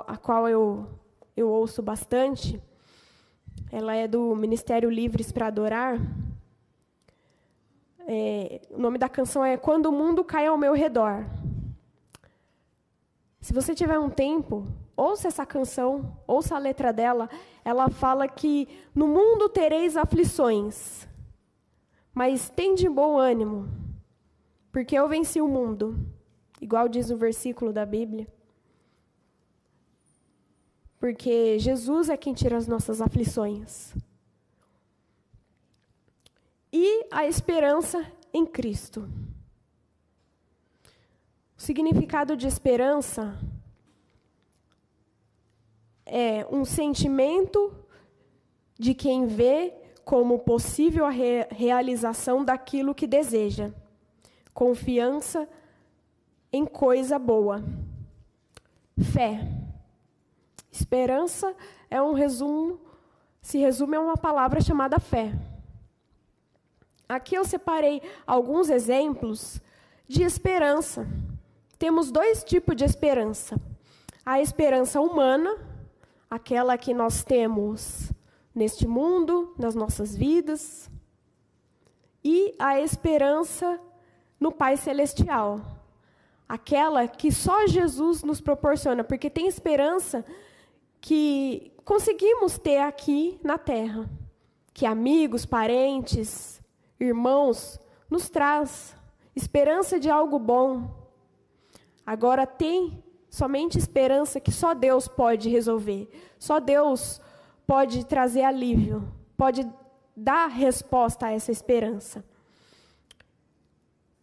[0.07, 0.87] a qual eu,
[1.35, 2.62] eu ouço bastante,
[3.72, 5.99] ela é do Ministério Livres para Adorar.
[8.07, 11.25] É, o nome da canção é Quando o Mundo Cai ao Meu Redor.
[13.40, 14.66] Se você tiver um tempo,
[14.97, 17.29] ouça essa canção, ouça a letra dela.
[17.65, 21.07] Ela fala que no mundo tereis aflições,
[22.15, 23.69] mas tem de bom ânimo,
[24.73, 25.99] porque eu venci o mundo.
[26.61, 28.27] Igual diz o versículo da Bíblia
[30.99, 33.95] porque Jesus é quem tira as nossas aflições.
[36.73, 39.09] E a esperança em Cristo.
[41.57, 43.39] O significado de esperança
[46.07, 47.75] é um sentimento
[48.79, 53.73] de quem vê como possível a re realização daquilo que deseja,
[54.55, 55.49] confiança
[56.53, 57.62] em coisa boa,
[59.12, 59.40] fé.
[60.71, 61.55] Esperança
[61.90, 62.81] é um resumo,
[63.42, 65.33] se resume a uma palavra chamada fé.
[67.09, 69.61] Aqui eu separei alguns exemplos
[70.07, 71.07] de esperança.
[71.79, 73.61] Temos dois tipos de esperança:
[74.25, 75.57] a esperança humana,
[76.31, 78.12] aquela que nós temos
[78.55, 80.91] neste mundo, nas nossas vidas,
[82.25, 83.81] e a esperança
[84.41, 85.61] no Pai Celestial,
[86.49, 90.25] aquela que só Jesus nos proporciona, porque tem esperança
[91.01, 94.11] que conseguimos ter aqui na terra,
[94.73, 96.61] que amigos, parentes,
[96.99, 97.79] irmãos
[98.11, 98.97] nos traz
[99.35, 100.91] esperança de algo bom.
[102.05, 103.03] Agora tem
[103.37, 106.09] somente esperança que só Deus pode resolver.
[106.38, 107.20] Só Deus
[107.66, 109.70] pode trazer alívio, pode
[110.16, 112.25] dar resposta a essa esperança.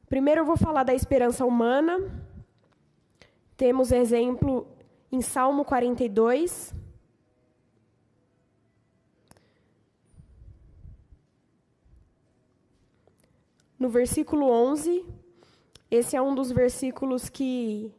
[0.10, 2.00] Primeiro eu vou falar da esperança humana.
[3.56, 4.66] Temos exemplo
[5.12, 6.74] em Salmo 42.
[13.78, 15.06] No versículo 11,
[15.92, 17.94] esse é um dos versículos que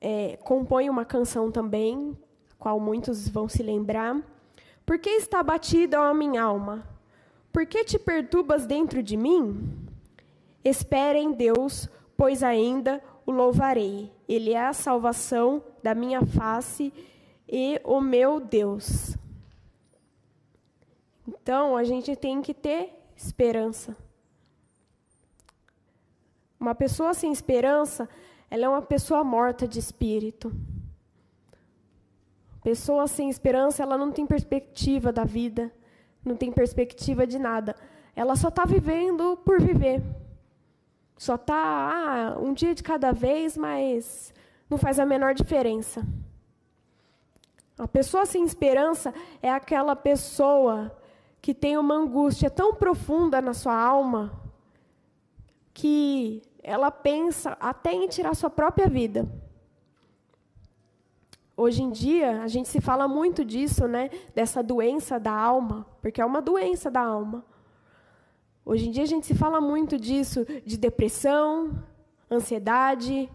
[0.00, 2.16] é, compõe uma canção também,
[2.58, 4.20] qual muitos vão se lembrar.
[4.86, 6.86] Por que está batida a minha alma?
[7.52, 9.88] Por que te perturbas dentro de mim?
[10.64, 14.10] Espere em Deus, pois ainda o louvarei.
[14.28, 16.92] Ele é a salvação da minha face
[17.48, 19.16] e o meu Deus.
[21.26, 23.96] Então, a gente tem que ter esperança.
[26.58, 28.08] Uma pessoa sem esperança,
[28.50, 30.52] ela é uma pessoa morta de espírito.
[32.62, 35.72] Pessoa sem esperança, ela não tem perspectiva da vida,
[36.24, 37.76] não tem perspectiva de nada.
[38.14, 40.02] Ela só está vivendo por viver.
[41.16, 44.34] Só está ah, um dia de cada vez, mas
[44.68, 46.04] não faz a menor diferença.
[47.78, 50.94] A pessoa sem esperança é aquela pessoa
[51.40, 54.38] que tem uma angústia tão profunda na sua alma
[55.72, 59.28] que ela pensa até em tirar sua própria vida.
[61.56, 64.08] Hoje em dia, a gente se fala muito disso, né?
[64.34, 67.44] Dessa doença da alma, porque é uma doença da alma.
[68.64, 71.82] Hoje em dia a gente se fala muito disso, de depressão,
[72.30, 73.30] ansiedade,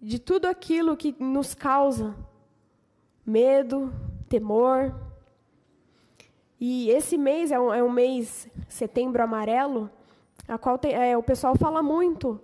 [0.00, 2.14] de tudo aquilo que nos causa
[3.26, 3.92] medo,
[4.28, 4.94] temor.
[6.60, 9.90] E esse mês é um, é um mês, setembro amarelo,
[10.48, 12.40] a qual tem, é, o pessoal fala muito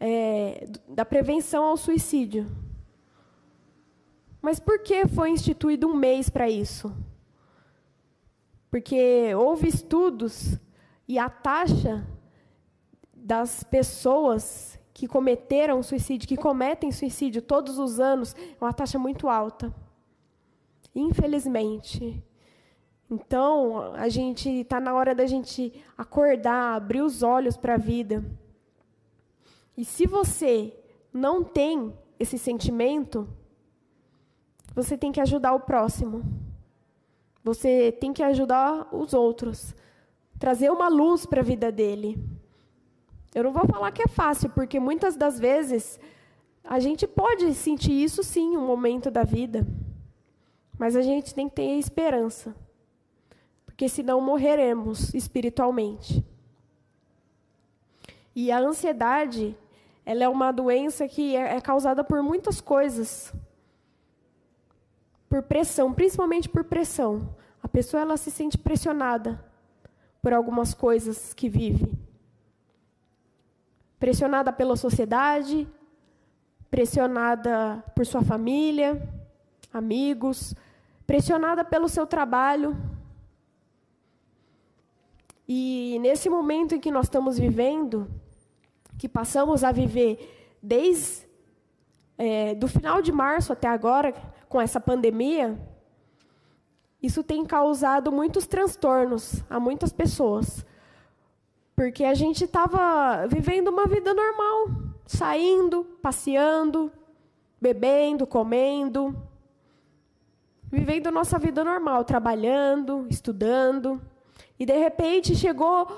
[0.00, 2.46] é, da prevenção ao suicídio.
[4.40, 6.94] Mas por que foi instituído um mês para isso?
[8.70, 10.58] Porque houve estudos
[11.08, 12.06] e a taxa
[13.14, 19.28] das pessoas que cometeram suicídio, que cometem suicídio todos os anos, é uma taxa muito
[19.28, 19.74] alta.
[20.94, 22.22] Infelizmente.
[23.10, 28.24] Então, a gente está na hora da gente acordar, abrir os olhos para a vida.
[29.76, 30.72] E se você
[31.12, 33.28] não tem esse sentimento,
[34.74, 36.24] você tem que ajudar o próximo.
[37.44, 39.74] Você tem que ajudar os outros.
[40.38, 42.18] Trazer uma luz para a vida dele.
[43.32, 46.00] Eu não vou falar que é fácil, porque muitas das vezes
[46.64, 49.64] a gente pode sentir isso sim, um momento da vida.
[50.76, 52.54] Mas a gente tem que ter esperança.
[53.76, 56.24] Porque senão morreremos espiritualmente.
[58.34, 59.54] E a ansiedade,
[60.04, 63.34] ela é uma doença que é, é causada por muitas coisas.
[65.28, 67.36] Por pressão, principalmente por pressão.
[67.62, 69.44] A pessoa ela se sente pressionada
[70.22, 72.06] por algumas coisas que vive
[73.98, 75.66] pressionada pela sociedade,
[76.70, 79.02] pressionada por sua família,
[79.72, 80.54] amigos,
[81.06, 82.76] pressionada pelo seu trabalho.
[85.48, 88.10] E nesse momento em que nós estamos vivendo,
[88.98, 91.26] que passamos a viver desde
[92.18, 94.12] é, do final de março até agora,
[94.48, 95.58] com essa pandemia,
[97.02, 100.64] isso tem causado muitos transtornos a muitas pessoas.
[101.74, 104.68] Porque a gente estava vivendo uma vida normal,
[105.06, 106.90] saindo, passeando,
[107.60, 109.14] bebendo, comendo,
[110.64, 114.00] vivendo nossa vida normal, trabalhando, estudando.
[114.58, 115.88] E de repente chegou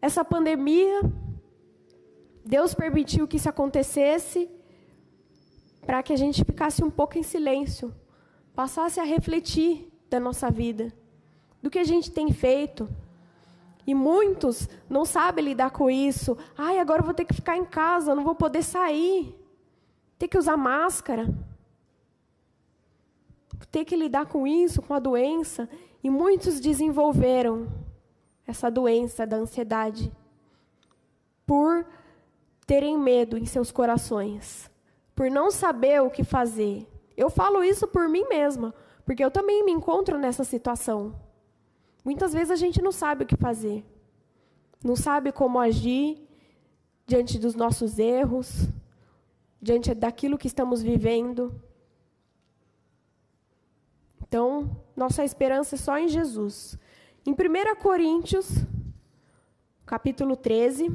[0.00, 1.02] essa pandemia,
[2.44, 4.48] Deus permitiu que isso acontecesse
[5.84, 7.94] para que a gente ficasse um pouco em silêncio,
[8.54, 10.92] passasse a refletir da nossa vida,
[11.62, 12.88] do que a gente tem feito,
[13.86, 16.36] e muitos não sabem lidar com isso.
[16.56, 19.34] Ai, agora eu vou ter que ficar em casa, não vou poder sair.
[20.18, 21.28] Ter que usar máscara.
[23.70, 25.68] Ter que lidar com isso, com a doença.
[26.04, 27.66] E muitos desenvolveram
[28.50, 30.12] essa doença da ansiedade
[31.46, 31.86] por
[32.66, 34.70] terem medo em seus corações,
[35.14, 36.86] por não saber o que fazer.
[37.16, 38.74] Eu falo isso por mim mesma,
[39.04, 41.14] porque eu também me encontro nessa situação.
[42.04, 43.84] Muitas vezes a gente não sabe o que fazer,
[44.84, 46.26] não sabe como agir
[47.06, 48.68] diante dos nossos erros,
[49.60, 51.60] diante daquilo que estamos vivendo.
[54.22, 56.78] Então, nossa esperança é só em Jesus.
[57.26, 57.36] Em 1
[57.76, 58.48] Coríntios,
[59.84, 60.88] capítulo 13.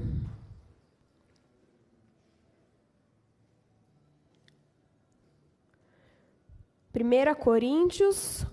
[6.92, 8.44] Primeira Coríntios,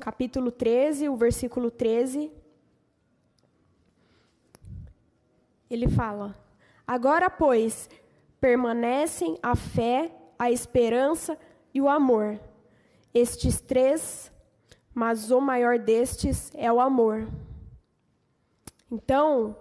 [0.00, 2.32] capítulo 13, o versículo 13.
[5.70, 6.36] Ele fala:
[6.84, 7.88] Agora, pois,
[8.40, 11.38] permanecem a fé, a esperança
[11.72, 12.40] e o amor.
[13.14, 14.32] Estes três,
[14.94, 17.28] mas o maior destes é o amor.
[18.90, 19.56] Então,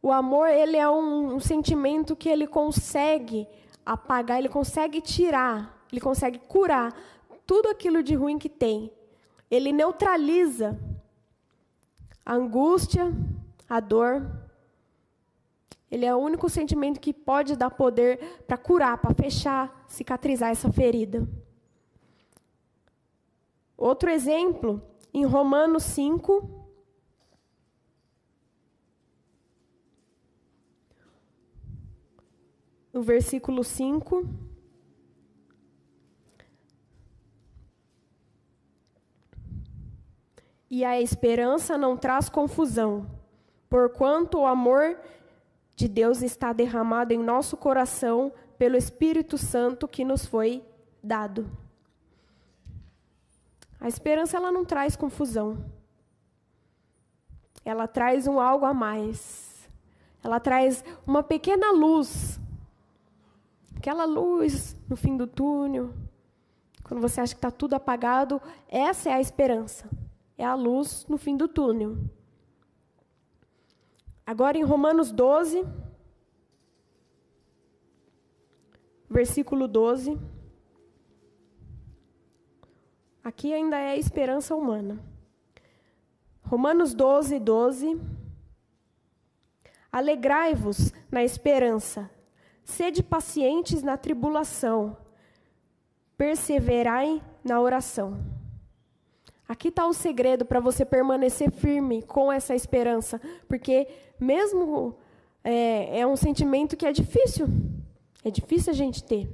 [0.00, 3.46] o amor ele é um, um sentimento que ele consegue
[3.84, 6.94] apagar, ele consegue tirar, ele consegue curar
[7.46, 8.92] tudo aquilo de ruim que tem
[9.50, 10.78] ele neutraliza
[12.24, 13.12] a angústia,
[13.68, 14.28] a dor.
[15.90, 20.70] Ele é o único sentimento que pode dar poder para curar, para fechar, cicatrizar essa
[20.72, 21.26] ferida.
[23.76, 26.66] Outro exemplo, em Romanos 5,
[32.92, 34.46] no versículo 5.
[40.70, 43.06] e a esperança não traz confusão,
[43.68, 44.98] porquanto o amor
[45.74, 50.64] de Deus está derramado em nosso coração pelo Espírito Santo que nos foi
[51.02, 51.48] dado.
[53.80, 55.64] A esperança ela não traz confusão.
[57.64, 59.68] Ela traz um algo a mais.
[60.22, 62.40] Ela traz uma pequena luz.
[63.76, 65.94] Aquela luz no fim do túnel.
[66.84, 69.88] Quando você acha que está tudo apagado, essa é a esperança
[70.38, 71.96] é a luz no fim do túnel.
[74.26, 75.64] Agora em Romanos 12,
[79.08, 80.18] versículo 12.
[83.26, 85.00] Aqui ainda é a esperança humana.
[86.44, 88.00] Romanos 12, 12.
[89.90, 92.08] Alegrai-vos na esperança,
[92.62, 94.96] sede pacientes na tribulação,
[96.16, 98.16] perseverai na oração.
[99.48, 103.88] Aqui está o segredo para você permanecer firme com essa esperança, porque
[104.20, 104.94] mesmo
[105.42, 107.48] é, é um sentimento que é difícil,
[108.24, 109.28] é difícil a gente ter,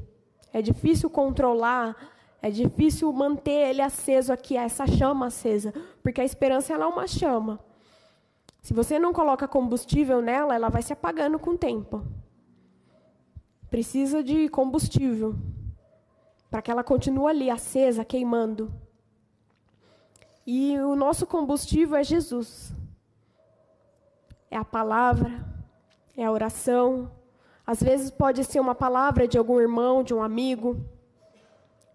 [0.51, 2.12] é difícil controlar
[2.43, 5.73] é difícil manter ele aceso aqui, essa chama acesa,
[6.03, 7.61] porque a esperança ela é uma chama.
[8.61, 12.05] Se você não coloca combustível nela, ela vai se apagando com o tempo.
[13.71, 15.37] Precisa de combustível
[16.51, 18.73] para que ela continue ali acesa, queimando.
[20.45, 22.75] E o nosso combustível é Jesus.
[24.51, 25.31] É a palavra,
[26.17, 27.11] é a oração.
[27.65, 30.85] Às vezes pode ser uma palavra de algum irmão, de um amigo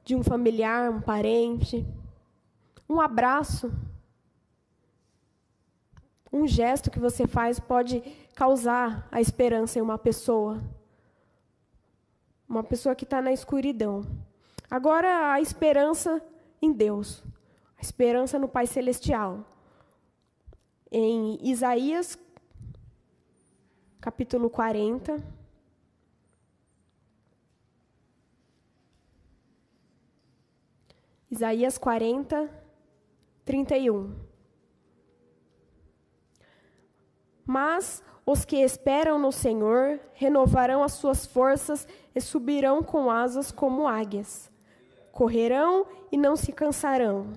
[0.07, 1.85] de um familiar, um parente,
[2.87, 3.69] um abraço,
[6.31, 7.99] um gesto que você faz pode
[8.33, 10.63] causar a esperança em uma pessoa.
[12.47, 14.07] Uma pessoa que está na escuridão.
[14.71, 16.23] Agora, a esperança
[16.61, 17.21] em Deus,
[17.77, 19.43] a esperança no Pai Celestial.
[20.89, 22.17] Em Isaías,
[23.99, 25.21] capítulo 40.
[31.29, 32.49] Isaías 40,
[33.43, 34.15] 31.
[37.45, 43.87] Mas os que esperam no Senhor renovarão as suas forças e subirão com asas como
[43.87, 44.51] águias.
[45.11, 47.31] Correrão e não se cansarão,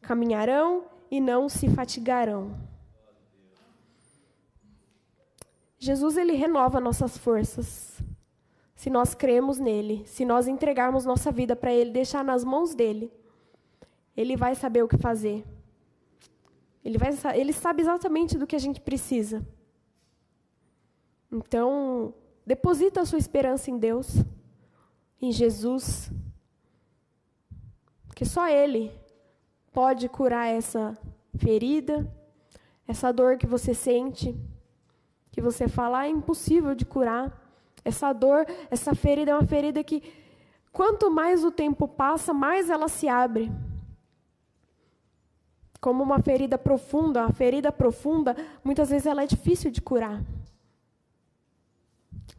[0.00, 2.56] caminharão e não se fatigarão.
[5.78, 8.02] Jesus ele renova nossas forças.
[8.74, 13.12] Se nós cremos nele, se nós entregarmos nossa vida para ele, deixar nas mãos dele.
[14.16, 15.44] Ele vai saber o que fazer.
[16.84, 19.46] Ele, vai, ele sabe exatamente do que a gente precisa.
[21.30, 24.16] Então, deposita a sua esperança em Deus,
[25.20, 26.10] em Jesus,
[28.14, 28.90] que só Ele
[29.72, 30.98] pode curar essa
[31.36, 32.10] ferida,
[32.88, 34.36] essa dor que você sente,
[35.30, 37.38] que você fala, ah, é impossível de curar.
[37.84, 40.02] Essa dor, essa ferida é uma ferida que,
[40.72, 43.50] quanto mais o tempo passa, mais ela se abre
[45.80, 47.24] como uma ferida profunda.
[47.24, 50.20] A ferida profunda, muitas vezes, ela é difícil de curar.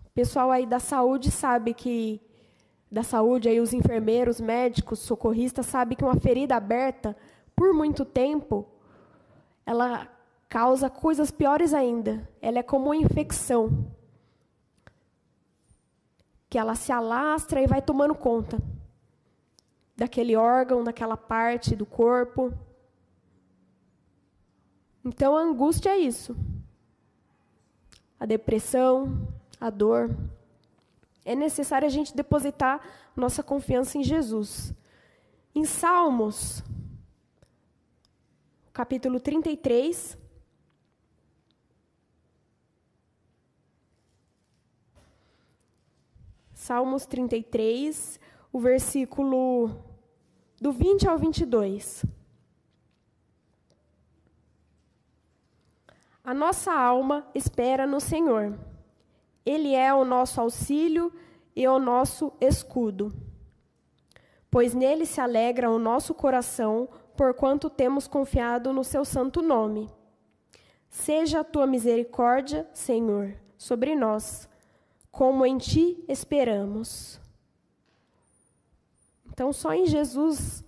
[0.06, 2.22] O pessoal aí da saúde sabe que
[2.92, 7.16] da saúde aí os enfermeiros, médicos, socorristas sabem que uma ferida aberta
[7.56, 8.68] por muito tempo,
[9.66, 10.10] ela
[10.50, 12.28] causa coisas piores ainda.
[12.42, 13.88] Ela é como uma infecção.
[16.50, 18.62] Que ela se alastra e vai tomando conta
[19.96, 22.52] daquele órgão, daquela parte do corpo.
[25.04, 26.36] Então a angústia é isso.
[28.20, 29.28] A depressão,
[29.60, 30.16] a dor.
[31.26, 32.82] É necessário a gente depositar
[33.16, 34.74] nossa confiança em Jesus.
[35.54, 36.64] Em Salmos,
[38.72, 40.18] capítulo 33,
[46.54, 48.20] Salmos 33,
[48.54, 49.84] o versículo
[50.62, 52.06] do 20 ao 22.
[56.24, 58.58] A nossa alma espera no Senhor.
[59.44, 61.12] Ele é o nosso auxílio
[61.56, 63.12] e o nosso escudo.
[64.52, 69.90] Pois nele se alegra o nosso coração, porquanto temos confiado no seu santo nome.
[70.90, 74.48] Seja a tua misericórdia, Senhor, sobre nós,
[75.10, 77.20] como em ti esperamos.
[79.26, 80.64] Então, só em Jesus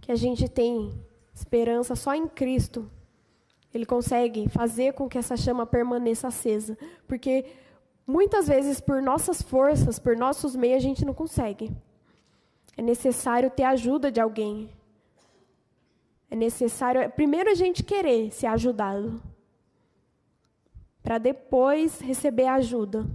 [0.00, 0.92] que a gente tem
[1.34, 2.88] esperança, só em Cristo
[3.72, 6.76] ele consegue fazer com que essa chama permaneça acesa.
[7.06, 7.46] Porque
[8.06, 11.70] muitas vezes, por nossas forças, por nossos meios, a gente não consegue.
[12.76, 14.70] É necessário ter ajuda de alguém.
[16.30, 19.20] É necessário, primeiro, a gente querer ser ajudado.
[21.02, 23.06] Para depois receber ajuda.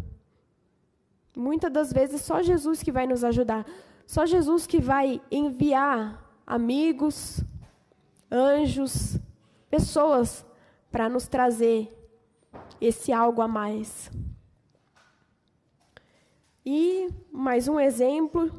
[1.35, 3.65] Muitas das vezes, só Jesus que vai nos ajudar.
[4.07, 7.41] Só Jesus que vai enviar amigos,
[8.31, 9.17] anjos,
[9.75, 10.45] pessoas
[10.89, 11.89] para nos trazer
[12.79, 14.09] esse algo a mais.
[16.65, 18.49] E mais um exemplo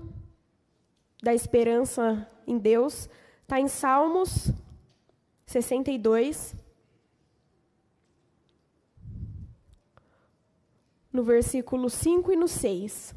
[1.22, 3.08] da esperança em Deus
[3.42, 4.52] está em Salmos
[5.46, 6.54] 62,
[11.10, 13.14] no versículo 5 e no 6.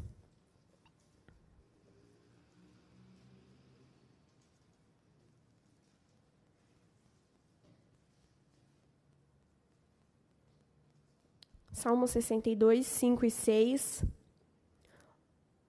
[11.80, 14.04] Salmo 62, 5 e 6.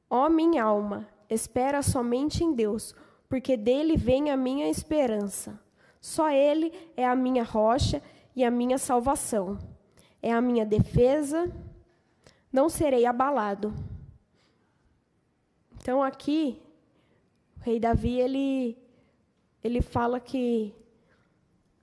[0.10, 2.94] Ó minha alma, espera somente em Deus,
[3.30, 5.58] porque dele vem a minha esperança.
[6.02, 8.04] Só ele é a minha rocha
[8.36, 9.58] e a minha salvação.
[10.22, 11.50] É a minha defesa,
[12.52, 13.74] não serei abalado.
[15.78, 16.62] Então aqui,
[17.56, 18.78] o rei Davi, ele,
[19.64, 20.76] ele fala que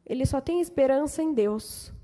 [0.05, 1.97] ele só tem esperança em Deus.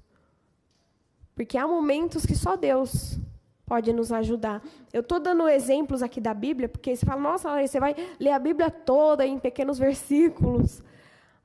[1.35, 3.19] Porque há momentos que só Deus
[3.67, 4.63] pode nos ajudar.
[4.93, 8.39] Eu estou dando exemplos aqui da Bíblia, porque você fala, nossa, você vai ler a
[8.39, 10.83] Bíblia toda em pequenos versículos.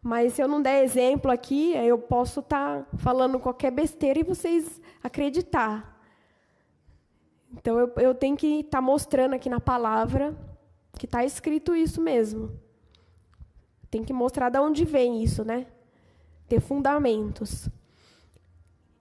[0.01, 4.23] Mas se eu não der exemplo aqui, eu posso estar tá falando qualquer besteira e
[4.23, 5.97] vocês acreditar.
[7.51, 10.37] Então eu, eu tenho que estar tá mostrando aqui na palavra
[10.97, 12.51] que está escrito isso mesmo.
[13.89, 15.65] Tem que mostrar de onde vem isso, né?
[16.47, 17.67] Ter fundamentos.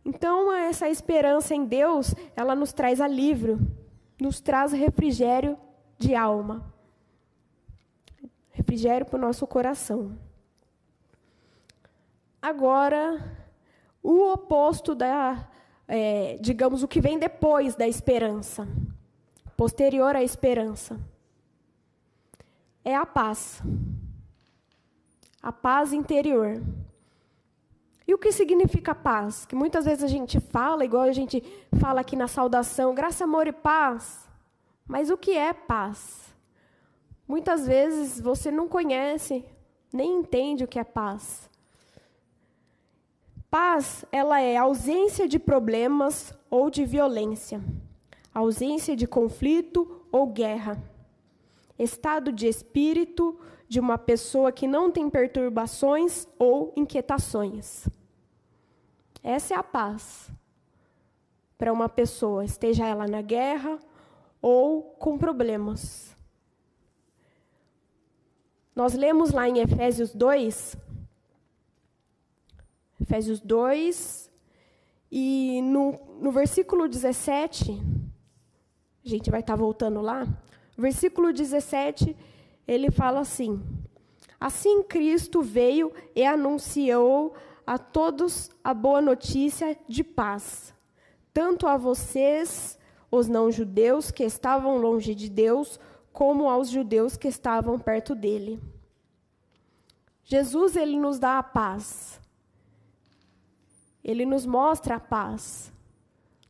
[0.05, 3.61] Então, essa esperança em Deus, ela nos traz alívio,
[4.21, 5.59] nos traz refrigério
[5.99, 6.73] de alma.
[8.51, 10.19] Refrigério para o nosso coração.
[12.41, 13.37] Agora,
[14.03, 15.49] o oposto da,
[15.87, 18.67] é, digamos, o que vem depois da esperança,
[19.57, 20.99] posterior à esperança,
[22.85, 23.61] é a paz.
[25.43, 26.63] A paz interior.
[28.09, 29.45] E o que significa paz?
[29.45, 31.43] Que muitas vezes a gente fala, igual a gente
[31.79, 34.27] fala aqui na saudação, graça, amor e paz.
[34.87, 36.35] Mas o que é paz?
[37.29, 39.45] Muitas vezes você não conhece,
[39.93, 41.51] nem entende o que é paz.
[43.51, 47.63] Paz, ela é ausência de problemas ou de violência,
[48.33, 50.83] ausência de conflito ou guerra,
[51.79, 53.39] estado de espírito
[53.69, 57.87] de uma pessoa que não tem perturbações ou inquietações.
[59.29, 60.31] Essa é a paz
[61.59, 63.79] para uma pessoa, esteja ela na guerra
[64.41, 66.17] ou com problemas.
[68.75, 70.79] Nós lemos lá em Efésios 2,
[73.03, 74.31] Efésios 2,
[75.13, 77.83] e no, no versículo 17,
[79.05, 80.27] a gente vai estar tá voltando lá,
[80.75, 82.17] versículo 17,
[82.67, 83.63] ele fala assim:
[84.41, 87.37] Assim Cristo veio e anunciou
[87.69, 90.75] a todos a boa notícia de paz,
[91.35, 92.79] tanto a vocês,
[93.11, 95.79] os não-judeus que estavam longe de Deus,
[96.11, 98.59] como aos judeus que estavam perto dele.
[100.25, 102.19] Jesus ele nos dá a paz.
[104.03, 105.71] Ele nos mostra a paz.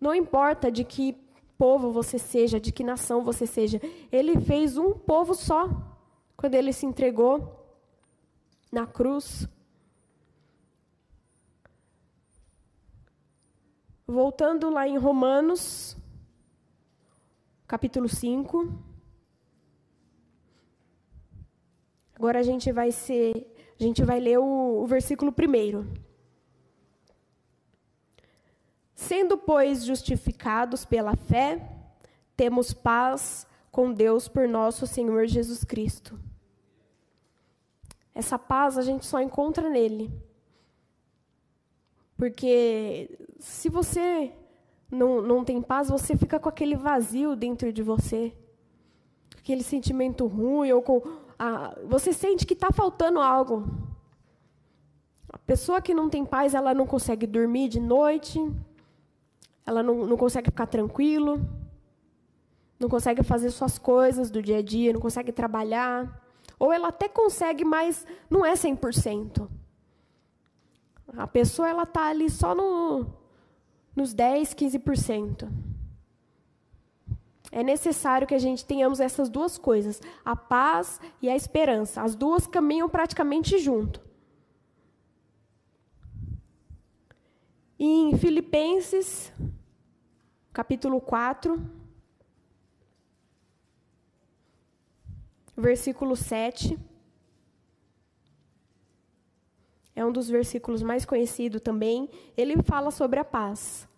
[0.00, 1.16] Não importa de que
[1.58, 3.80] povo você seja, de que nação você seja,
[4.12, 5.68] ele fez um povo só
[6.36, 7.66] quando ele se entregou
[8.70, 9.48] na cruz.
[14.10, 15.94] Voltando lá em Romanos,
[17.66, 18.72] capítulo 5.
[22.14, 25.86] Agora a gente vai ser, a gente vai ler o, o versículo primeiro.
[28.94, 31.70] Sendo, pois, justificados pela fé,
[32.34, 36.18] temos paz com Deus por nosso Senhor Jesus Cristo.
[38.14, 40.10] Essa paz a gente só encontra nele.
[42.18, 44.32] Porque se você
[44.90, 48.34] não, não tem paz, você fica com aquele vazio dentro de você.
[49.38, 51.00] Aquele sentimento ruim, ou com.
[51.38, 53.64] A, você sente que está faltando algo.
[55.32, 58.44] A pessoa que não tem paz, ela não consegue dormir de noite,
[59.64, 61.40] ela não, não consegue ficar tranquilo,
[62.80, 66.20] não consegue fazer suas coisas do dia a dia, não consegue trabalhar.
[66.58, 69.48] Ou ela até consegue, mas não é 100%.
[71.16, 73.06] A pessoa ela está ali só no,
[73.96, 75.48] nos 10, 15%.
[77.50, 82.02] É necessário que a gente tenhamos essas duas coisas, a paz e a esperança.
[82.02, 84.06] As duas caminham praticamente junto.
[87.78, 89.32] Em Filipenses,
[90.52, 91.60] capítulo 4,
[95.56, 96.78] versículo 7.
[99.98, 103.88] É um dos versículos mais conhecidos também, ele fala sobre a paz.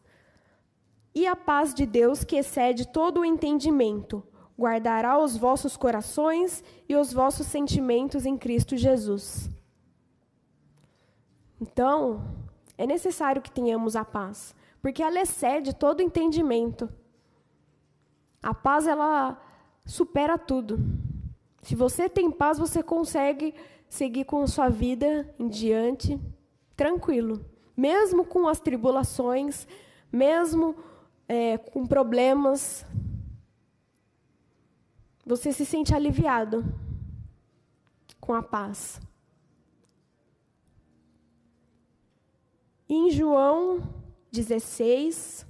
[1.15, 4.23] E a paz de Deus, que excede todo o entendimento,
[4.59, 9.51] guardará os vossos corações e os vossos sentimentos em Cristo Jesus.
[11.61, 12.25] Então,
[12.79, 16.89] é necessário que tenhamos a paz, porque ela excede todo o entendimento.
[18.43, 19.39] A paz, ela
[19.85, 20.79] supera tudo.
[21.61, 23.55] Se você tem paz, você consegue
[23.91, 26.19] seguir com sua vida em diante,
[26.77, 27.45] tranquilo.
[27.77, 29.67] Mesmo com as tribulações,
[30.13, 30.77] mesmo
[31.29, 32.87] é, com problemas,
[35.27, 36.65] você se sente aliviado
[38.21, 39.01] com a paz.
[42.89, 43.83] Em João
[44.31, 45.47] 16,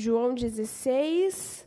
[0.00, 1.66] João 16,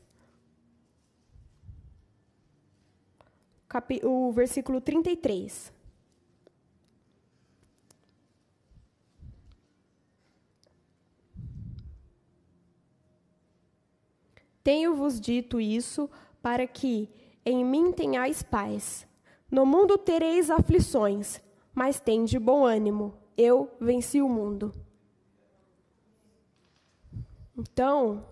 [4.04, 5.74] o versículo 33.
[14.64, 16.10] Tenho-vos dito isso
[16.42, 17.10] para que
[17.46, 19.06] em mim tenhais paz.
[19.52, 21.42] No mundo tereis aflições,
[21.76, 23.14] mas tende bom ânimo.
[23.38, 24.74] Eu venci o mundo.
[27.62, 28.26] Então,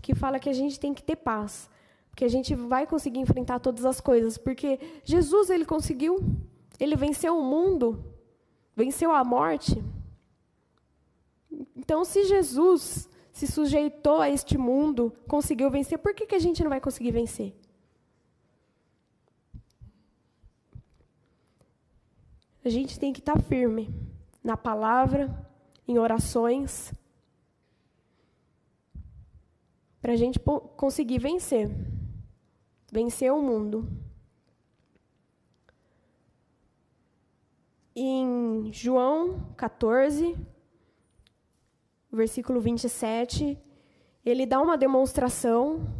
[0.00, 1.68] que fala que a gente tem que ter paz,
[2.10, 6.18] porque a gente vai conseguir enfrentar todas as coisas, porque Jesus ele conseguiu,
[6.78, 8.04] ele venceu o mundo,
[8.74, 9.82] venceu a morte.
[11.74, 16.62] Então, se Jesus se sujeitou a este mundo, conseguiu vencer, por que, que a gente
[16.62, 17.52] não vai conseguir vencer?
[22.64, 23.92] A gente tem que estar firme
[24.42, 25.46] na palavra,
[25.86, 26.92] em orações,
[30.06, 30.38] para a gente
[30.76, 31.68] conseguir vencer
[32.92, 33.88] vencer o mundo.
[37.92, 40.38] Em João 14,
[42.12, 43.58] versículo 27,
[44.24, 45.92] ele dá uma demonstração,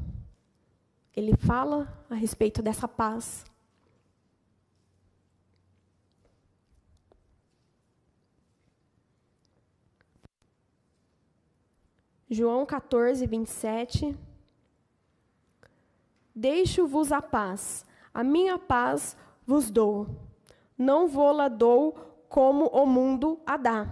[1.16, 3.44] ele fala a respeito dessa paz.
[12.28, 14.16] João 14, 27.
[16.34, 19.16] Deixo-vos a paz, a minha paz
[19.46, 20.08] vos dou.
[20.76, 21.92] Não vou-la dou
[22.28, 23.88] como o mundo a dá.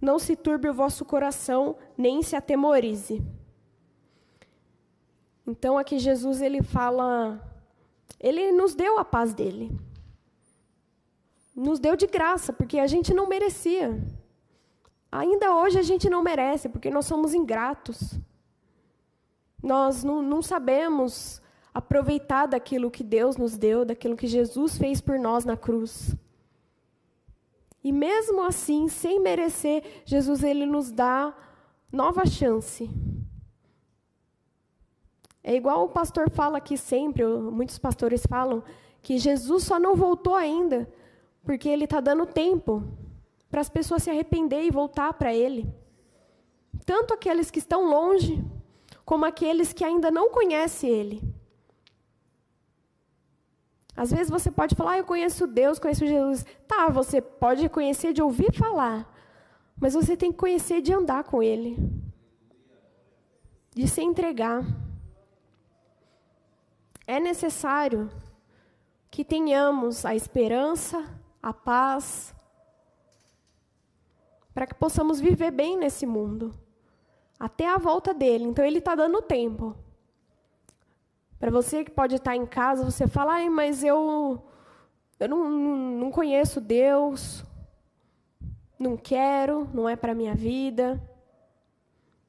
[0.00, 3.22] Não se turbe o vosso coração, nem se atemorize.
[5.46, 7.40] Então aqui Jesus ele fala,
[8.18, 9.70] ele nos deu a paz dele.
[11.54, 14.02] Nos deu de graça, porque a gente não merecia.
[15.16, 18.18] Ainda hoje a gente não merece, porque nós somos ingratos.
[19.62, 21.40] Nós não, não sabemos
[21.72, 26.16] aproveitar daquilo que Deus nos deu, daquilo que Jesus fez por nós na cruz.
[27.82, 31.32] E mesmo assim, sem merecer, Jesus ele nos dá
[31.92, 32.90] nova chance.
[35.44, 38.64] É igual o pastor fala aqui sempre, muitos pastores falam,
[39.00, 40.92] que Jesus só não voltou ainda,
[41.44, 42.82] porque ele está dando tempo
[43.54, 45.72] para as pessoas se arrepender e voltar para Ele.
[46.84, 48.44] Tanto aqueles que estão longe,
[49.04, 51.22] como aqueles que ainda não conhecem Ele.
[53.96, 56.44] Às vezes você pode falar, ah, eu conheço Deus, conheço Jesus.
[56.66, 59.08] Tá, você pode conhecer de ouvir falar,
[59.80, 61.78] mas você tem que conhecer de andar com Ele,
[63.72, 64.64] de se entregar.
[67.06, 68.10] É necessário
[69.12, 71.08] que tenhamos a esperança,
[71.40, 72.34] a paz,
[74.54, 76.54] para que possamos viver bem nesse mundo,
[77.38, 78.44] até a volta dele.
[78.44, 79.74] Então, ele está dando tempo.
[81.38, 84.40] Para você que pode estar em casa, você fala, Ai, mas eu,
[85.18, 87.44] eu não, não conheço Deus,
[88.78, 91.02] não quero, não é para minha vida.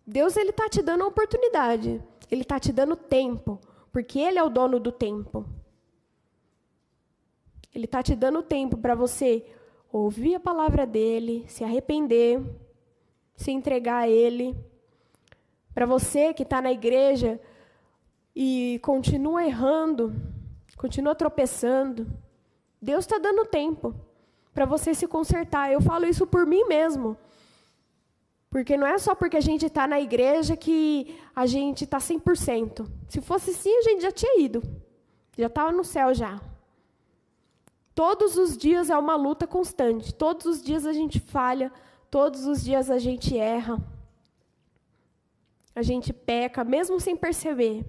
[0.05, 3.59] Deus ele está te dando a oportunidade, ele está te dando tempo,
[3.91, 5.45] porque ele é o dono do tempo.
[7.73, 9.45] Ele está te dando tempo para você
[9.92, 12.42] ouvir a palavra dele, se arrepender,
[13.36, 14.56] se entregar a ele.
[15.74, 17.40] Para você que está na igreja
[18.36, 20.14] e continua errando,
[20.78, 22.08] continua tropeçando,
[22.82, 23.96] Deus está dando tempo
[24.54, 25.72] para você se consertar.
[25.72, 27.18] Eu falo isso por mim mesmo.
[28.50, 32.88] Porque não é só porque a gente está na igreja que a gente está 100%.
[33.10, 34.64] Se fosse assim, a gente já tinha ido.
[35.38, 36.40] Já estava no céu já.
[37.96, 40.14] Todos os dias é uma luta constante.
[40.14, 41.72] Todos os dias a gente falha,
[42.12, 43.82] todos os dias a gente erra.
[45.74, 47.86] A gente peca, mesmo sem perceber.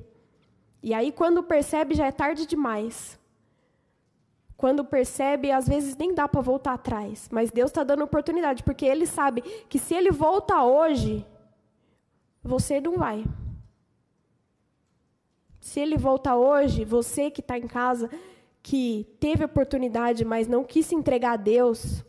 [0.81, 3.19] E aí, quando percebe, já é tarde demais.
[4.57, 7.29] Quando percebe, às vezes nem dá para voltar atrás.
[7.33, 11.27] Mas Deus está dando oportunidade, porque Ele sabe que se Ele volta hoje,
[12.43, 13.25] você não vai.
[15.61, 18.09] Se Ele volta hoje, você que está em casa,
[18.67, 22.05] que teve oportunidade, mas não quis se entregar a Deus,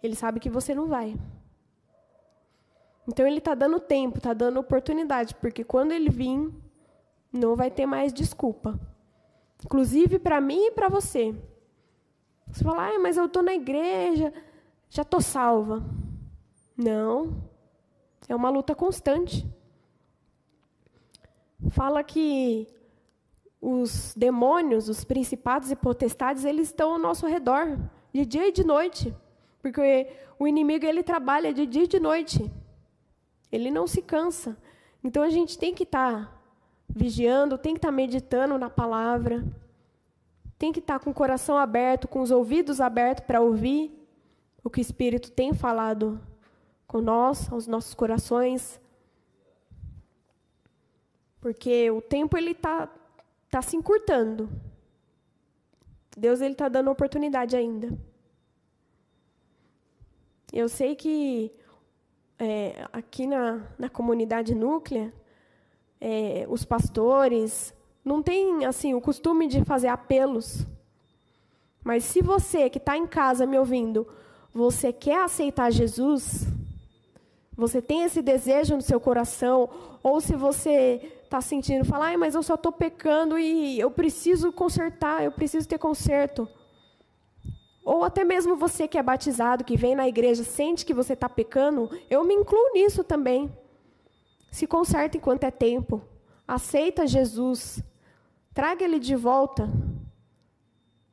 [0.00, 1.18] ele sabe que você não vai.
[3.08, 6.48] Então ele está dando tempo, está dando oportunidade, porque quando ele vir,
[7.32, 8.78] não vai ter mais desculpa.
[9.64, 11.34] Inclusive para mim e para você.
[12.46, 14.32] Você fala, ah, mas eu estou na igreja,
[14.88, 15.84] já estou salva.
[16.76, 17.42] Não.
[18.28, 19.44] É uma luta constante.
[21.70, 22.68] Fala que
[23.60, 27.78] os demônios, os principados e potestades, eles estão ao nosso redor,
[28.12, 29.14] de dia e de noite.
[29.60, 30.06] Porque
[30.38, 32.50] o inimigo ele trabalha de dia e de noite.
[33.50, 34.56] Ele não se cansa.
[35.02, 36.32] Então a gente tem que estar tá
[36.88, 39.44] vigiando, tem que estar tá meditando na palavra.
[40.58, 43.92] Tem que estar tá com o coração aberto, com os ouvidos abertos para ouvir
[44.62, 46.20] o que o Espírito tem falado
[46.86, 48.80] com nós, aos nossos corações.
[51.40, 52.88] Porque o tempo ele está
[53.56, 54.50] tá se encurtando.
[56.14, 57.88] Deus ele está dando oportunidade ainda.
[60.52, 61.50] Eu sei que
[62.38, 65.10] é, aqui na, na comunidade núclea,
[65.98, 67.72] é, os pastores
[68.04, 70.66] não têm assim o costume de fazer apelos.
[71.82, 74.06] Mas se você que está em casa me ouvindo,
[74.52, 76.46] você quer aceitar Jesus,
[77.56, 79.70] você tem esse desejo no seu coração,
[80.02, 85.22] ou se você está sentindo, falar, mas eu só estou pecando e eu preciso consertar,
[85.22, 86.48] eu preciso ter conserto.
[87.84, 91.28] Ou até mesmo você que é batizado, que vem na igreja, sente que você está
[91.28, 93.54] pecando, eu me incluo nisso também.
[94.50, 96.02] Se conserta enquanto é tempo.
[96.48, 97.82] Aceita Jesus.
[98.52, 99.70] Traga ele de volta.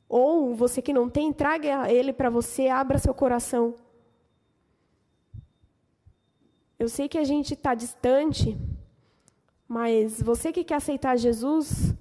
[0.09, 3.76] Ou você que não tem, traga ele para você, abra seu coração.
[6.80, 8.57] Eu sei que a gente está distante,
[9.74, 11.95] mas você que quer aceitar Jesus,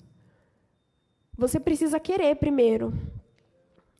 [1.34, 2.92] você precisa querer primeiro.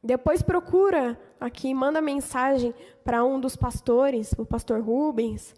[0.05, 5.55] Depois procura aqui, manda mensagem para um dos pastores, o pastor Rubens,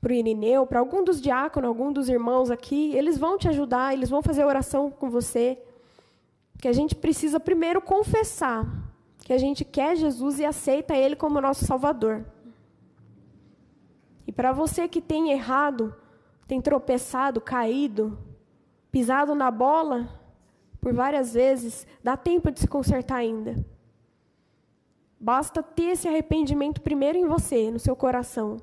[0.00, 2.96] para o Irineu, para algum dos diáconos, algum dos irmãos aqui.
[2.96, 5.58] Eles vão te ajudar, eles vão fazer oração com você.
[6.58, 8.66] Que a gente precisa primeiro confessar
[9.18, 12.24] que a gente quer Jesus e aceita Ele como nosso Salvador.
[14.26, 15.94] E para você que tem errado,
[16.46, 18.18] tem tropeçado, caído,
[18.90, 20.08] pisado na bola,
[20.80, 23.64] por várias vezes, dá tempo de se consertar ainda.
[25.18, 28.58] Basta ter esse arrependimento primeiro em você, no seu coração.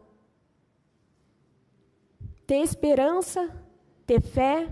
[2.46, 3.50] Ter esperança,
[4.06, 4.70] ter fé.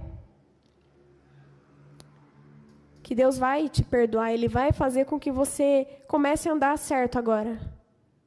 [3.01, 7.17] Que Deus vai te perdoar, Ele vai fazer com que você comece a andar certo
[7.17, 7.59] agora.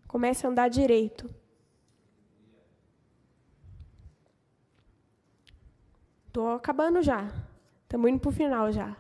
[0.08, 1.32] Comece a andar direito.
[6.32, 7.30] Estou acabando já.
[7.82, 8.96] Estamos indo para o final já.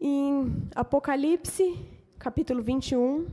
[0.00, 1.76] Em Apocalipse,
[2.16, 3.26] capítulo 21.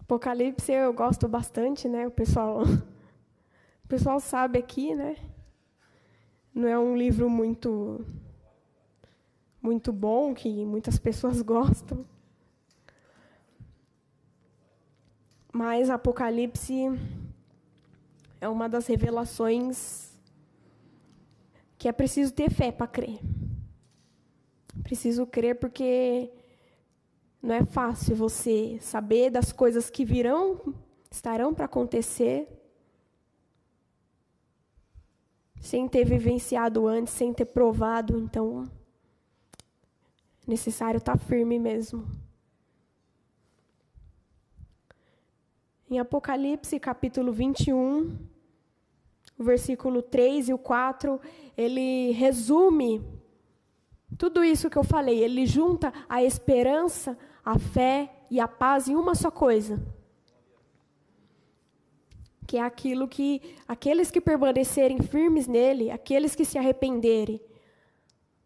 [0.00, 2.06] Apocalipse eu gosto bastante, né?
[2.06, 2.60] O pessoal,
[3.82, 5.16] o pessoal sabe aqui, né?
[6.54, 8.04] Não é um livro muito
[9.62, 12.04] muito bom que muitas pessoas gostam.
[15.52, 16.86] Mas Apocalipse
[18.40, 20.08] é uma das revelações
[21.76, 23.20] que é preciso ter fé para crer.
[24.82, 26.30] Preciso crer porque
[27.42, 30.74] não é fácil você saber das coisas que virão,
[31.10, 32.48] estarão para acontecer,
[35.60, 38.18] sem ter vivenciado antes, sem ter provado.
[38.18, 38.64] Então,
[40.46, 42.06] necessário estar tá firme mesmo.
[45.90, 48.14] Em Apocalipse, capítulo 21,
[49.38, 51.18] o versículo 3 e o 4,
[51.56, 53.02] ele resume
[54.18, 55.18] tudo isso que eu falei.
[55.24, 59.82] Ele junta a esperança, a fé e a paz em uma só coisa.
[62.46, 67.40] Que é aquilo que aqueles que permanecerem firmes nele, aqueles que se arrependerem,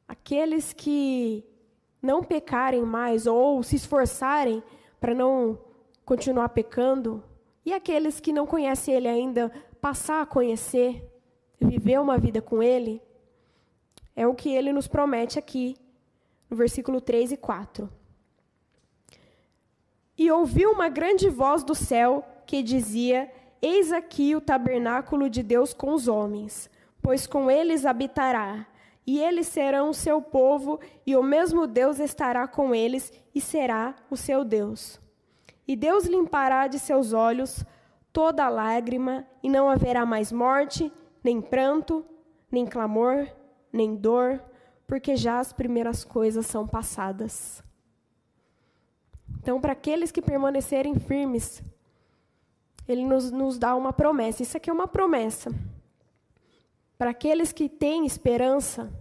[0.06, 1.44] aqueles que
[2.00, 4.62] não pecarem mais ou se esforçarem
[5.00, 5.58] para não
[6.04, 7.24] continuar pecando,
[7.64, 11.04] e aqueles que não conhecem ele ainda passar a conhecer,
[11.60, 13.00] viver uma vida com Ele,
[14.14, 15.76] é o que ele nos promete aqui,
[16.50, 17.90] no versículo 3 e 4.
[20.18, 25.72] E ouviu uma grande voz do céu que dizia: Eis aqui o tabernáculo de Deus
[25.72, 28.66] com os homens, pois com eles habitará,
[29.06, 33.96] e eles serão o seu povo, e o mesmo Deus estará com eles e será
[34.10, 35.01] o seu Deus.
[35.66, 37.64] E Deus limpará de seus olhos
[38.12, 40.92] toda lágrima, e não haverá mais morte,
[41.24, 42.04] nem pranto,
[42.50, 43.26] nem clamor,
[43.72, 44.42] nem dor,
[44.86, 47.64] porque já as primeiras coisas são passadas.
[49.38, 51.62] Então, para aqueles que permanecerem firmes,
[52.86, 54.42] ele nos, nos dá uma promessa.
[54.42, 55.50] Isso aqui é uma promessa.
[56.98, 58.92] para aqueles que têm esperança,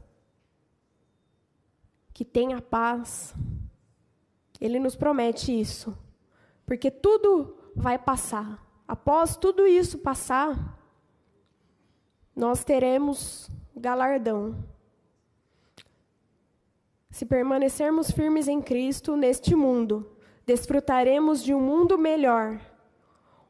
[2.13, 3.35] que têm a paz.
[4.59, 5.95] Ele nos promete isso,
[6.71, 8.65] porque tudo vai passar.
[8.87, 10.79] Após tudo isso passar,
[12.33, 14.55] nós teremos galardão.
[17.09, 20.15] Se permanecermos firmes em Cristo neste mundo,
[20.45, 22.57] desfrutaremos de um mundo melhor,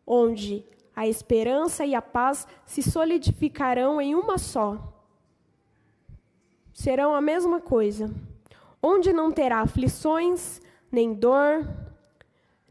[0.03, 0.65] onde
[0.95, 4.97] a esperança e a paz se solidificarão em uma só.
[6.74, 8.11] Serão a mesma coisa,
[8.82, 10.59] onde não terá aflições,
[10.91, 11.80] nem dor,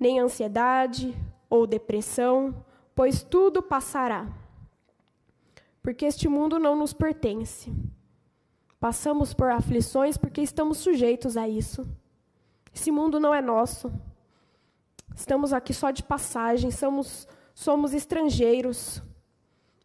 [0.00, 1.14] nem ansiedade
[1.50, 4.26] ou depressão, pois tudo passará.
[5.82, 7.70] Porque este mundo não nos pertence.
[8.80, 11.86] Passamos por aflições porque estamos sujeitos a isso.
[12.74, 13.92] Esse mundo não é nosso.
[15.14, 19.02] Estamos aqui só de passagem, somos, somos estrangeiros,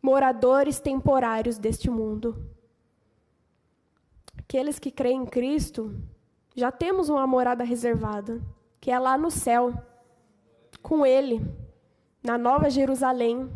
[0.01, 2.49] moradores temporários deste mundo.
[4.37, 5.93] Aqueles que creem em Cristo,
[6.55, 8.41] já temos uma morada reservada,
[8.79, 9.73] que é lá no céu,
[10.85, 11.41] com Ele,
[12.21, 13.49] na Nova Jerusalém,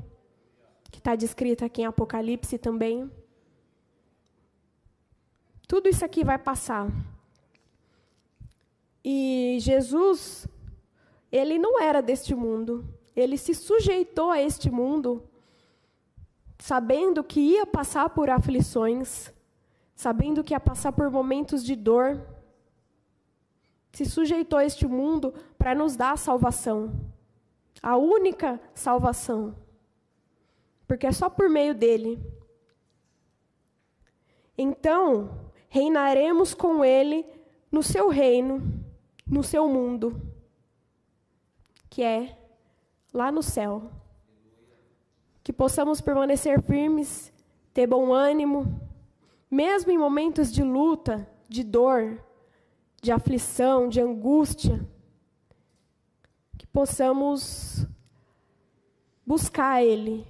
[0.89, 3.07] que está descrita aqui em Apocalipse também.
[5.67, 6.87] Tudo isso aqui vai passar.
[9.05, 10.47] E Jesus,
[11.31, 12.83] ele não era deste mundo.
[13.15, 15.23] Ele se sujeitou a este mundo,
[16.57, 19.31] sabendo que ia passar por aflições,
[19.95, 22.19] sabendo que ia passar por momentos de dor.
[23.91, 27.18] Se sujeitou a este mundo para nos dar a salvação.
[27.81, 29.55] A única salvação.
[30.87, 32.19] Porque é só por meio dele.
[34.57, 37.25] Então, reinaremos com ele
[37.71, 38.61] no seu reino,
[39.25, 40.19] no seu mundo,
[41.89, 42.37] que é
[43.13, 43.91] lá no céu.
[45.43, 47.31] Que possamos permanecer firmes,
[47.73, 48.81] ter bom ânimo,
[49.49, 52.21] mesmo em momentos de luta, de dor,
[53.01, 54.85] de aflição, de angústia,
[56.79, 57.85] possamos
[59.25, 60.25] buscar Ele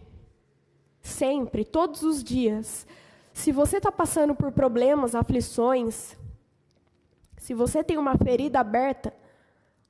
[1.00, 2.88] sempre, todos os dias,
[3.32, 6.18] se você está passando por problemas, aflições,
[7.38, 9.14] se você tem uma ferida aberta,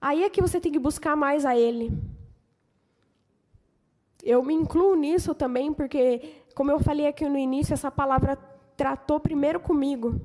[0.02, 1.98] aí é que você tem que buscar mais a Ele.
[4.22, 8.36] Eu me incluo nisso também, porque, como eu falei aqui no início, essa palavra
[8.76, 10.20] tratou primeiro comigo.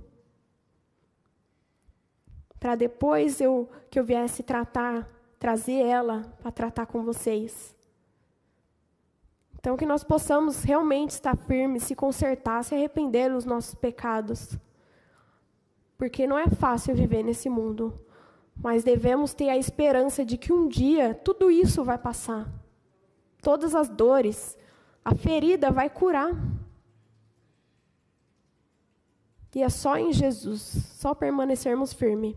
[2.58, 5.13] Para depois eu, que eu viesse tratar,
[5.44, 7.76] trazer ela para tratar com vocês.
[9.58, 14.56] Então, que nós possamos realmente estar firmes, se consertar, se arrepender dos nossos pecados.
[15.98, 17.92] Porque não é fácil viver nesse mundo,
[18.56, 22.50] mas devemos ter a esperança de que um dia tudo isso vai passar.
[23.42, 24.56] Todas as dores,
[25.04, 26.32] a ferida vai curar.
[29.54, 30.62] E é só em Jesus,
[30.96, 32.34] só permanecermos firmes.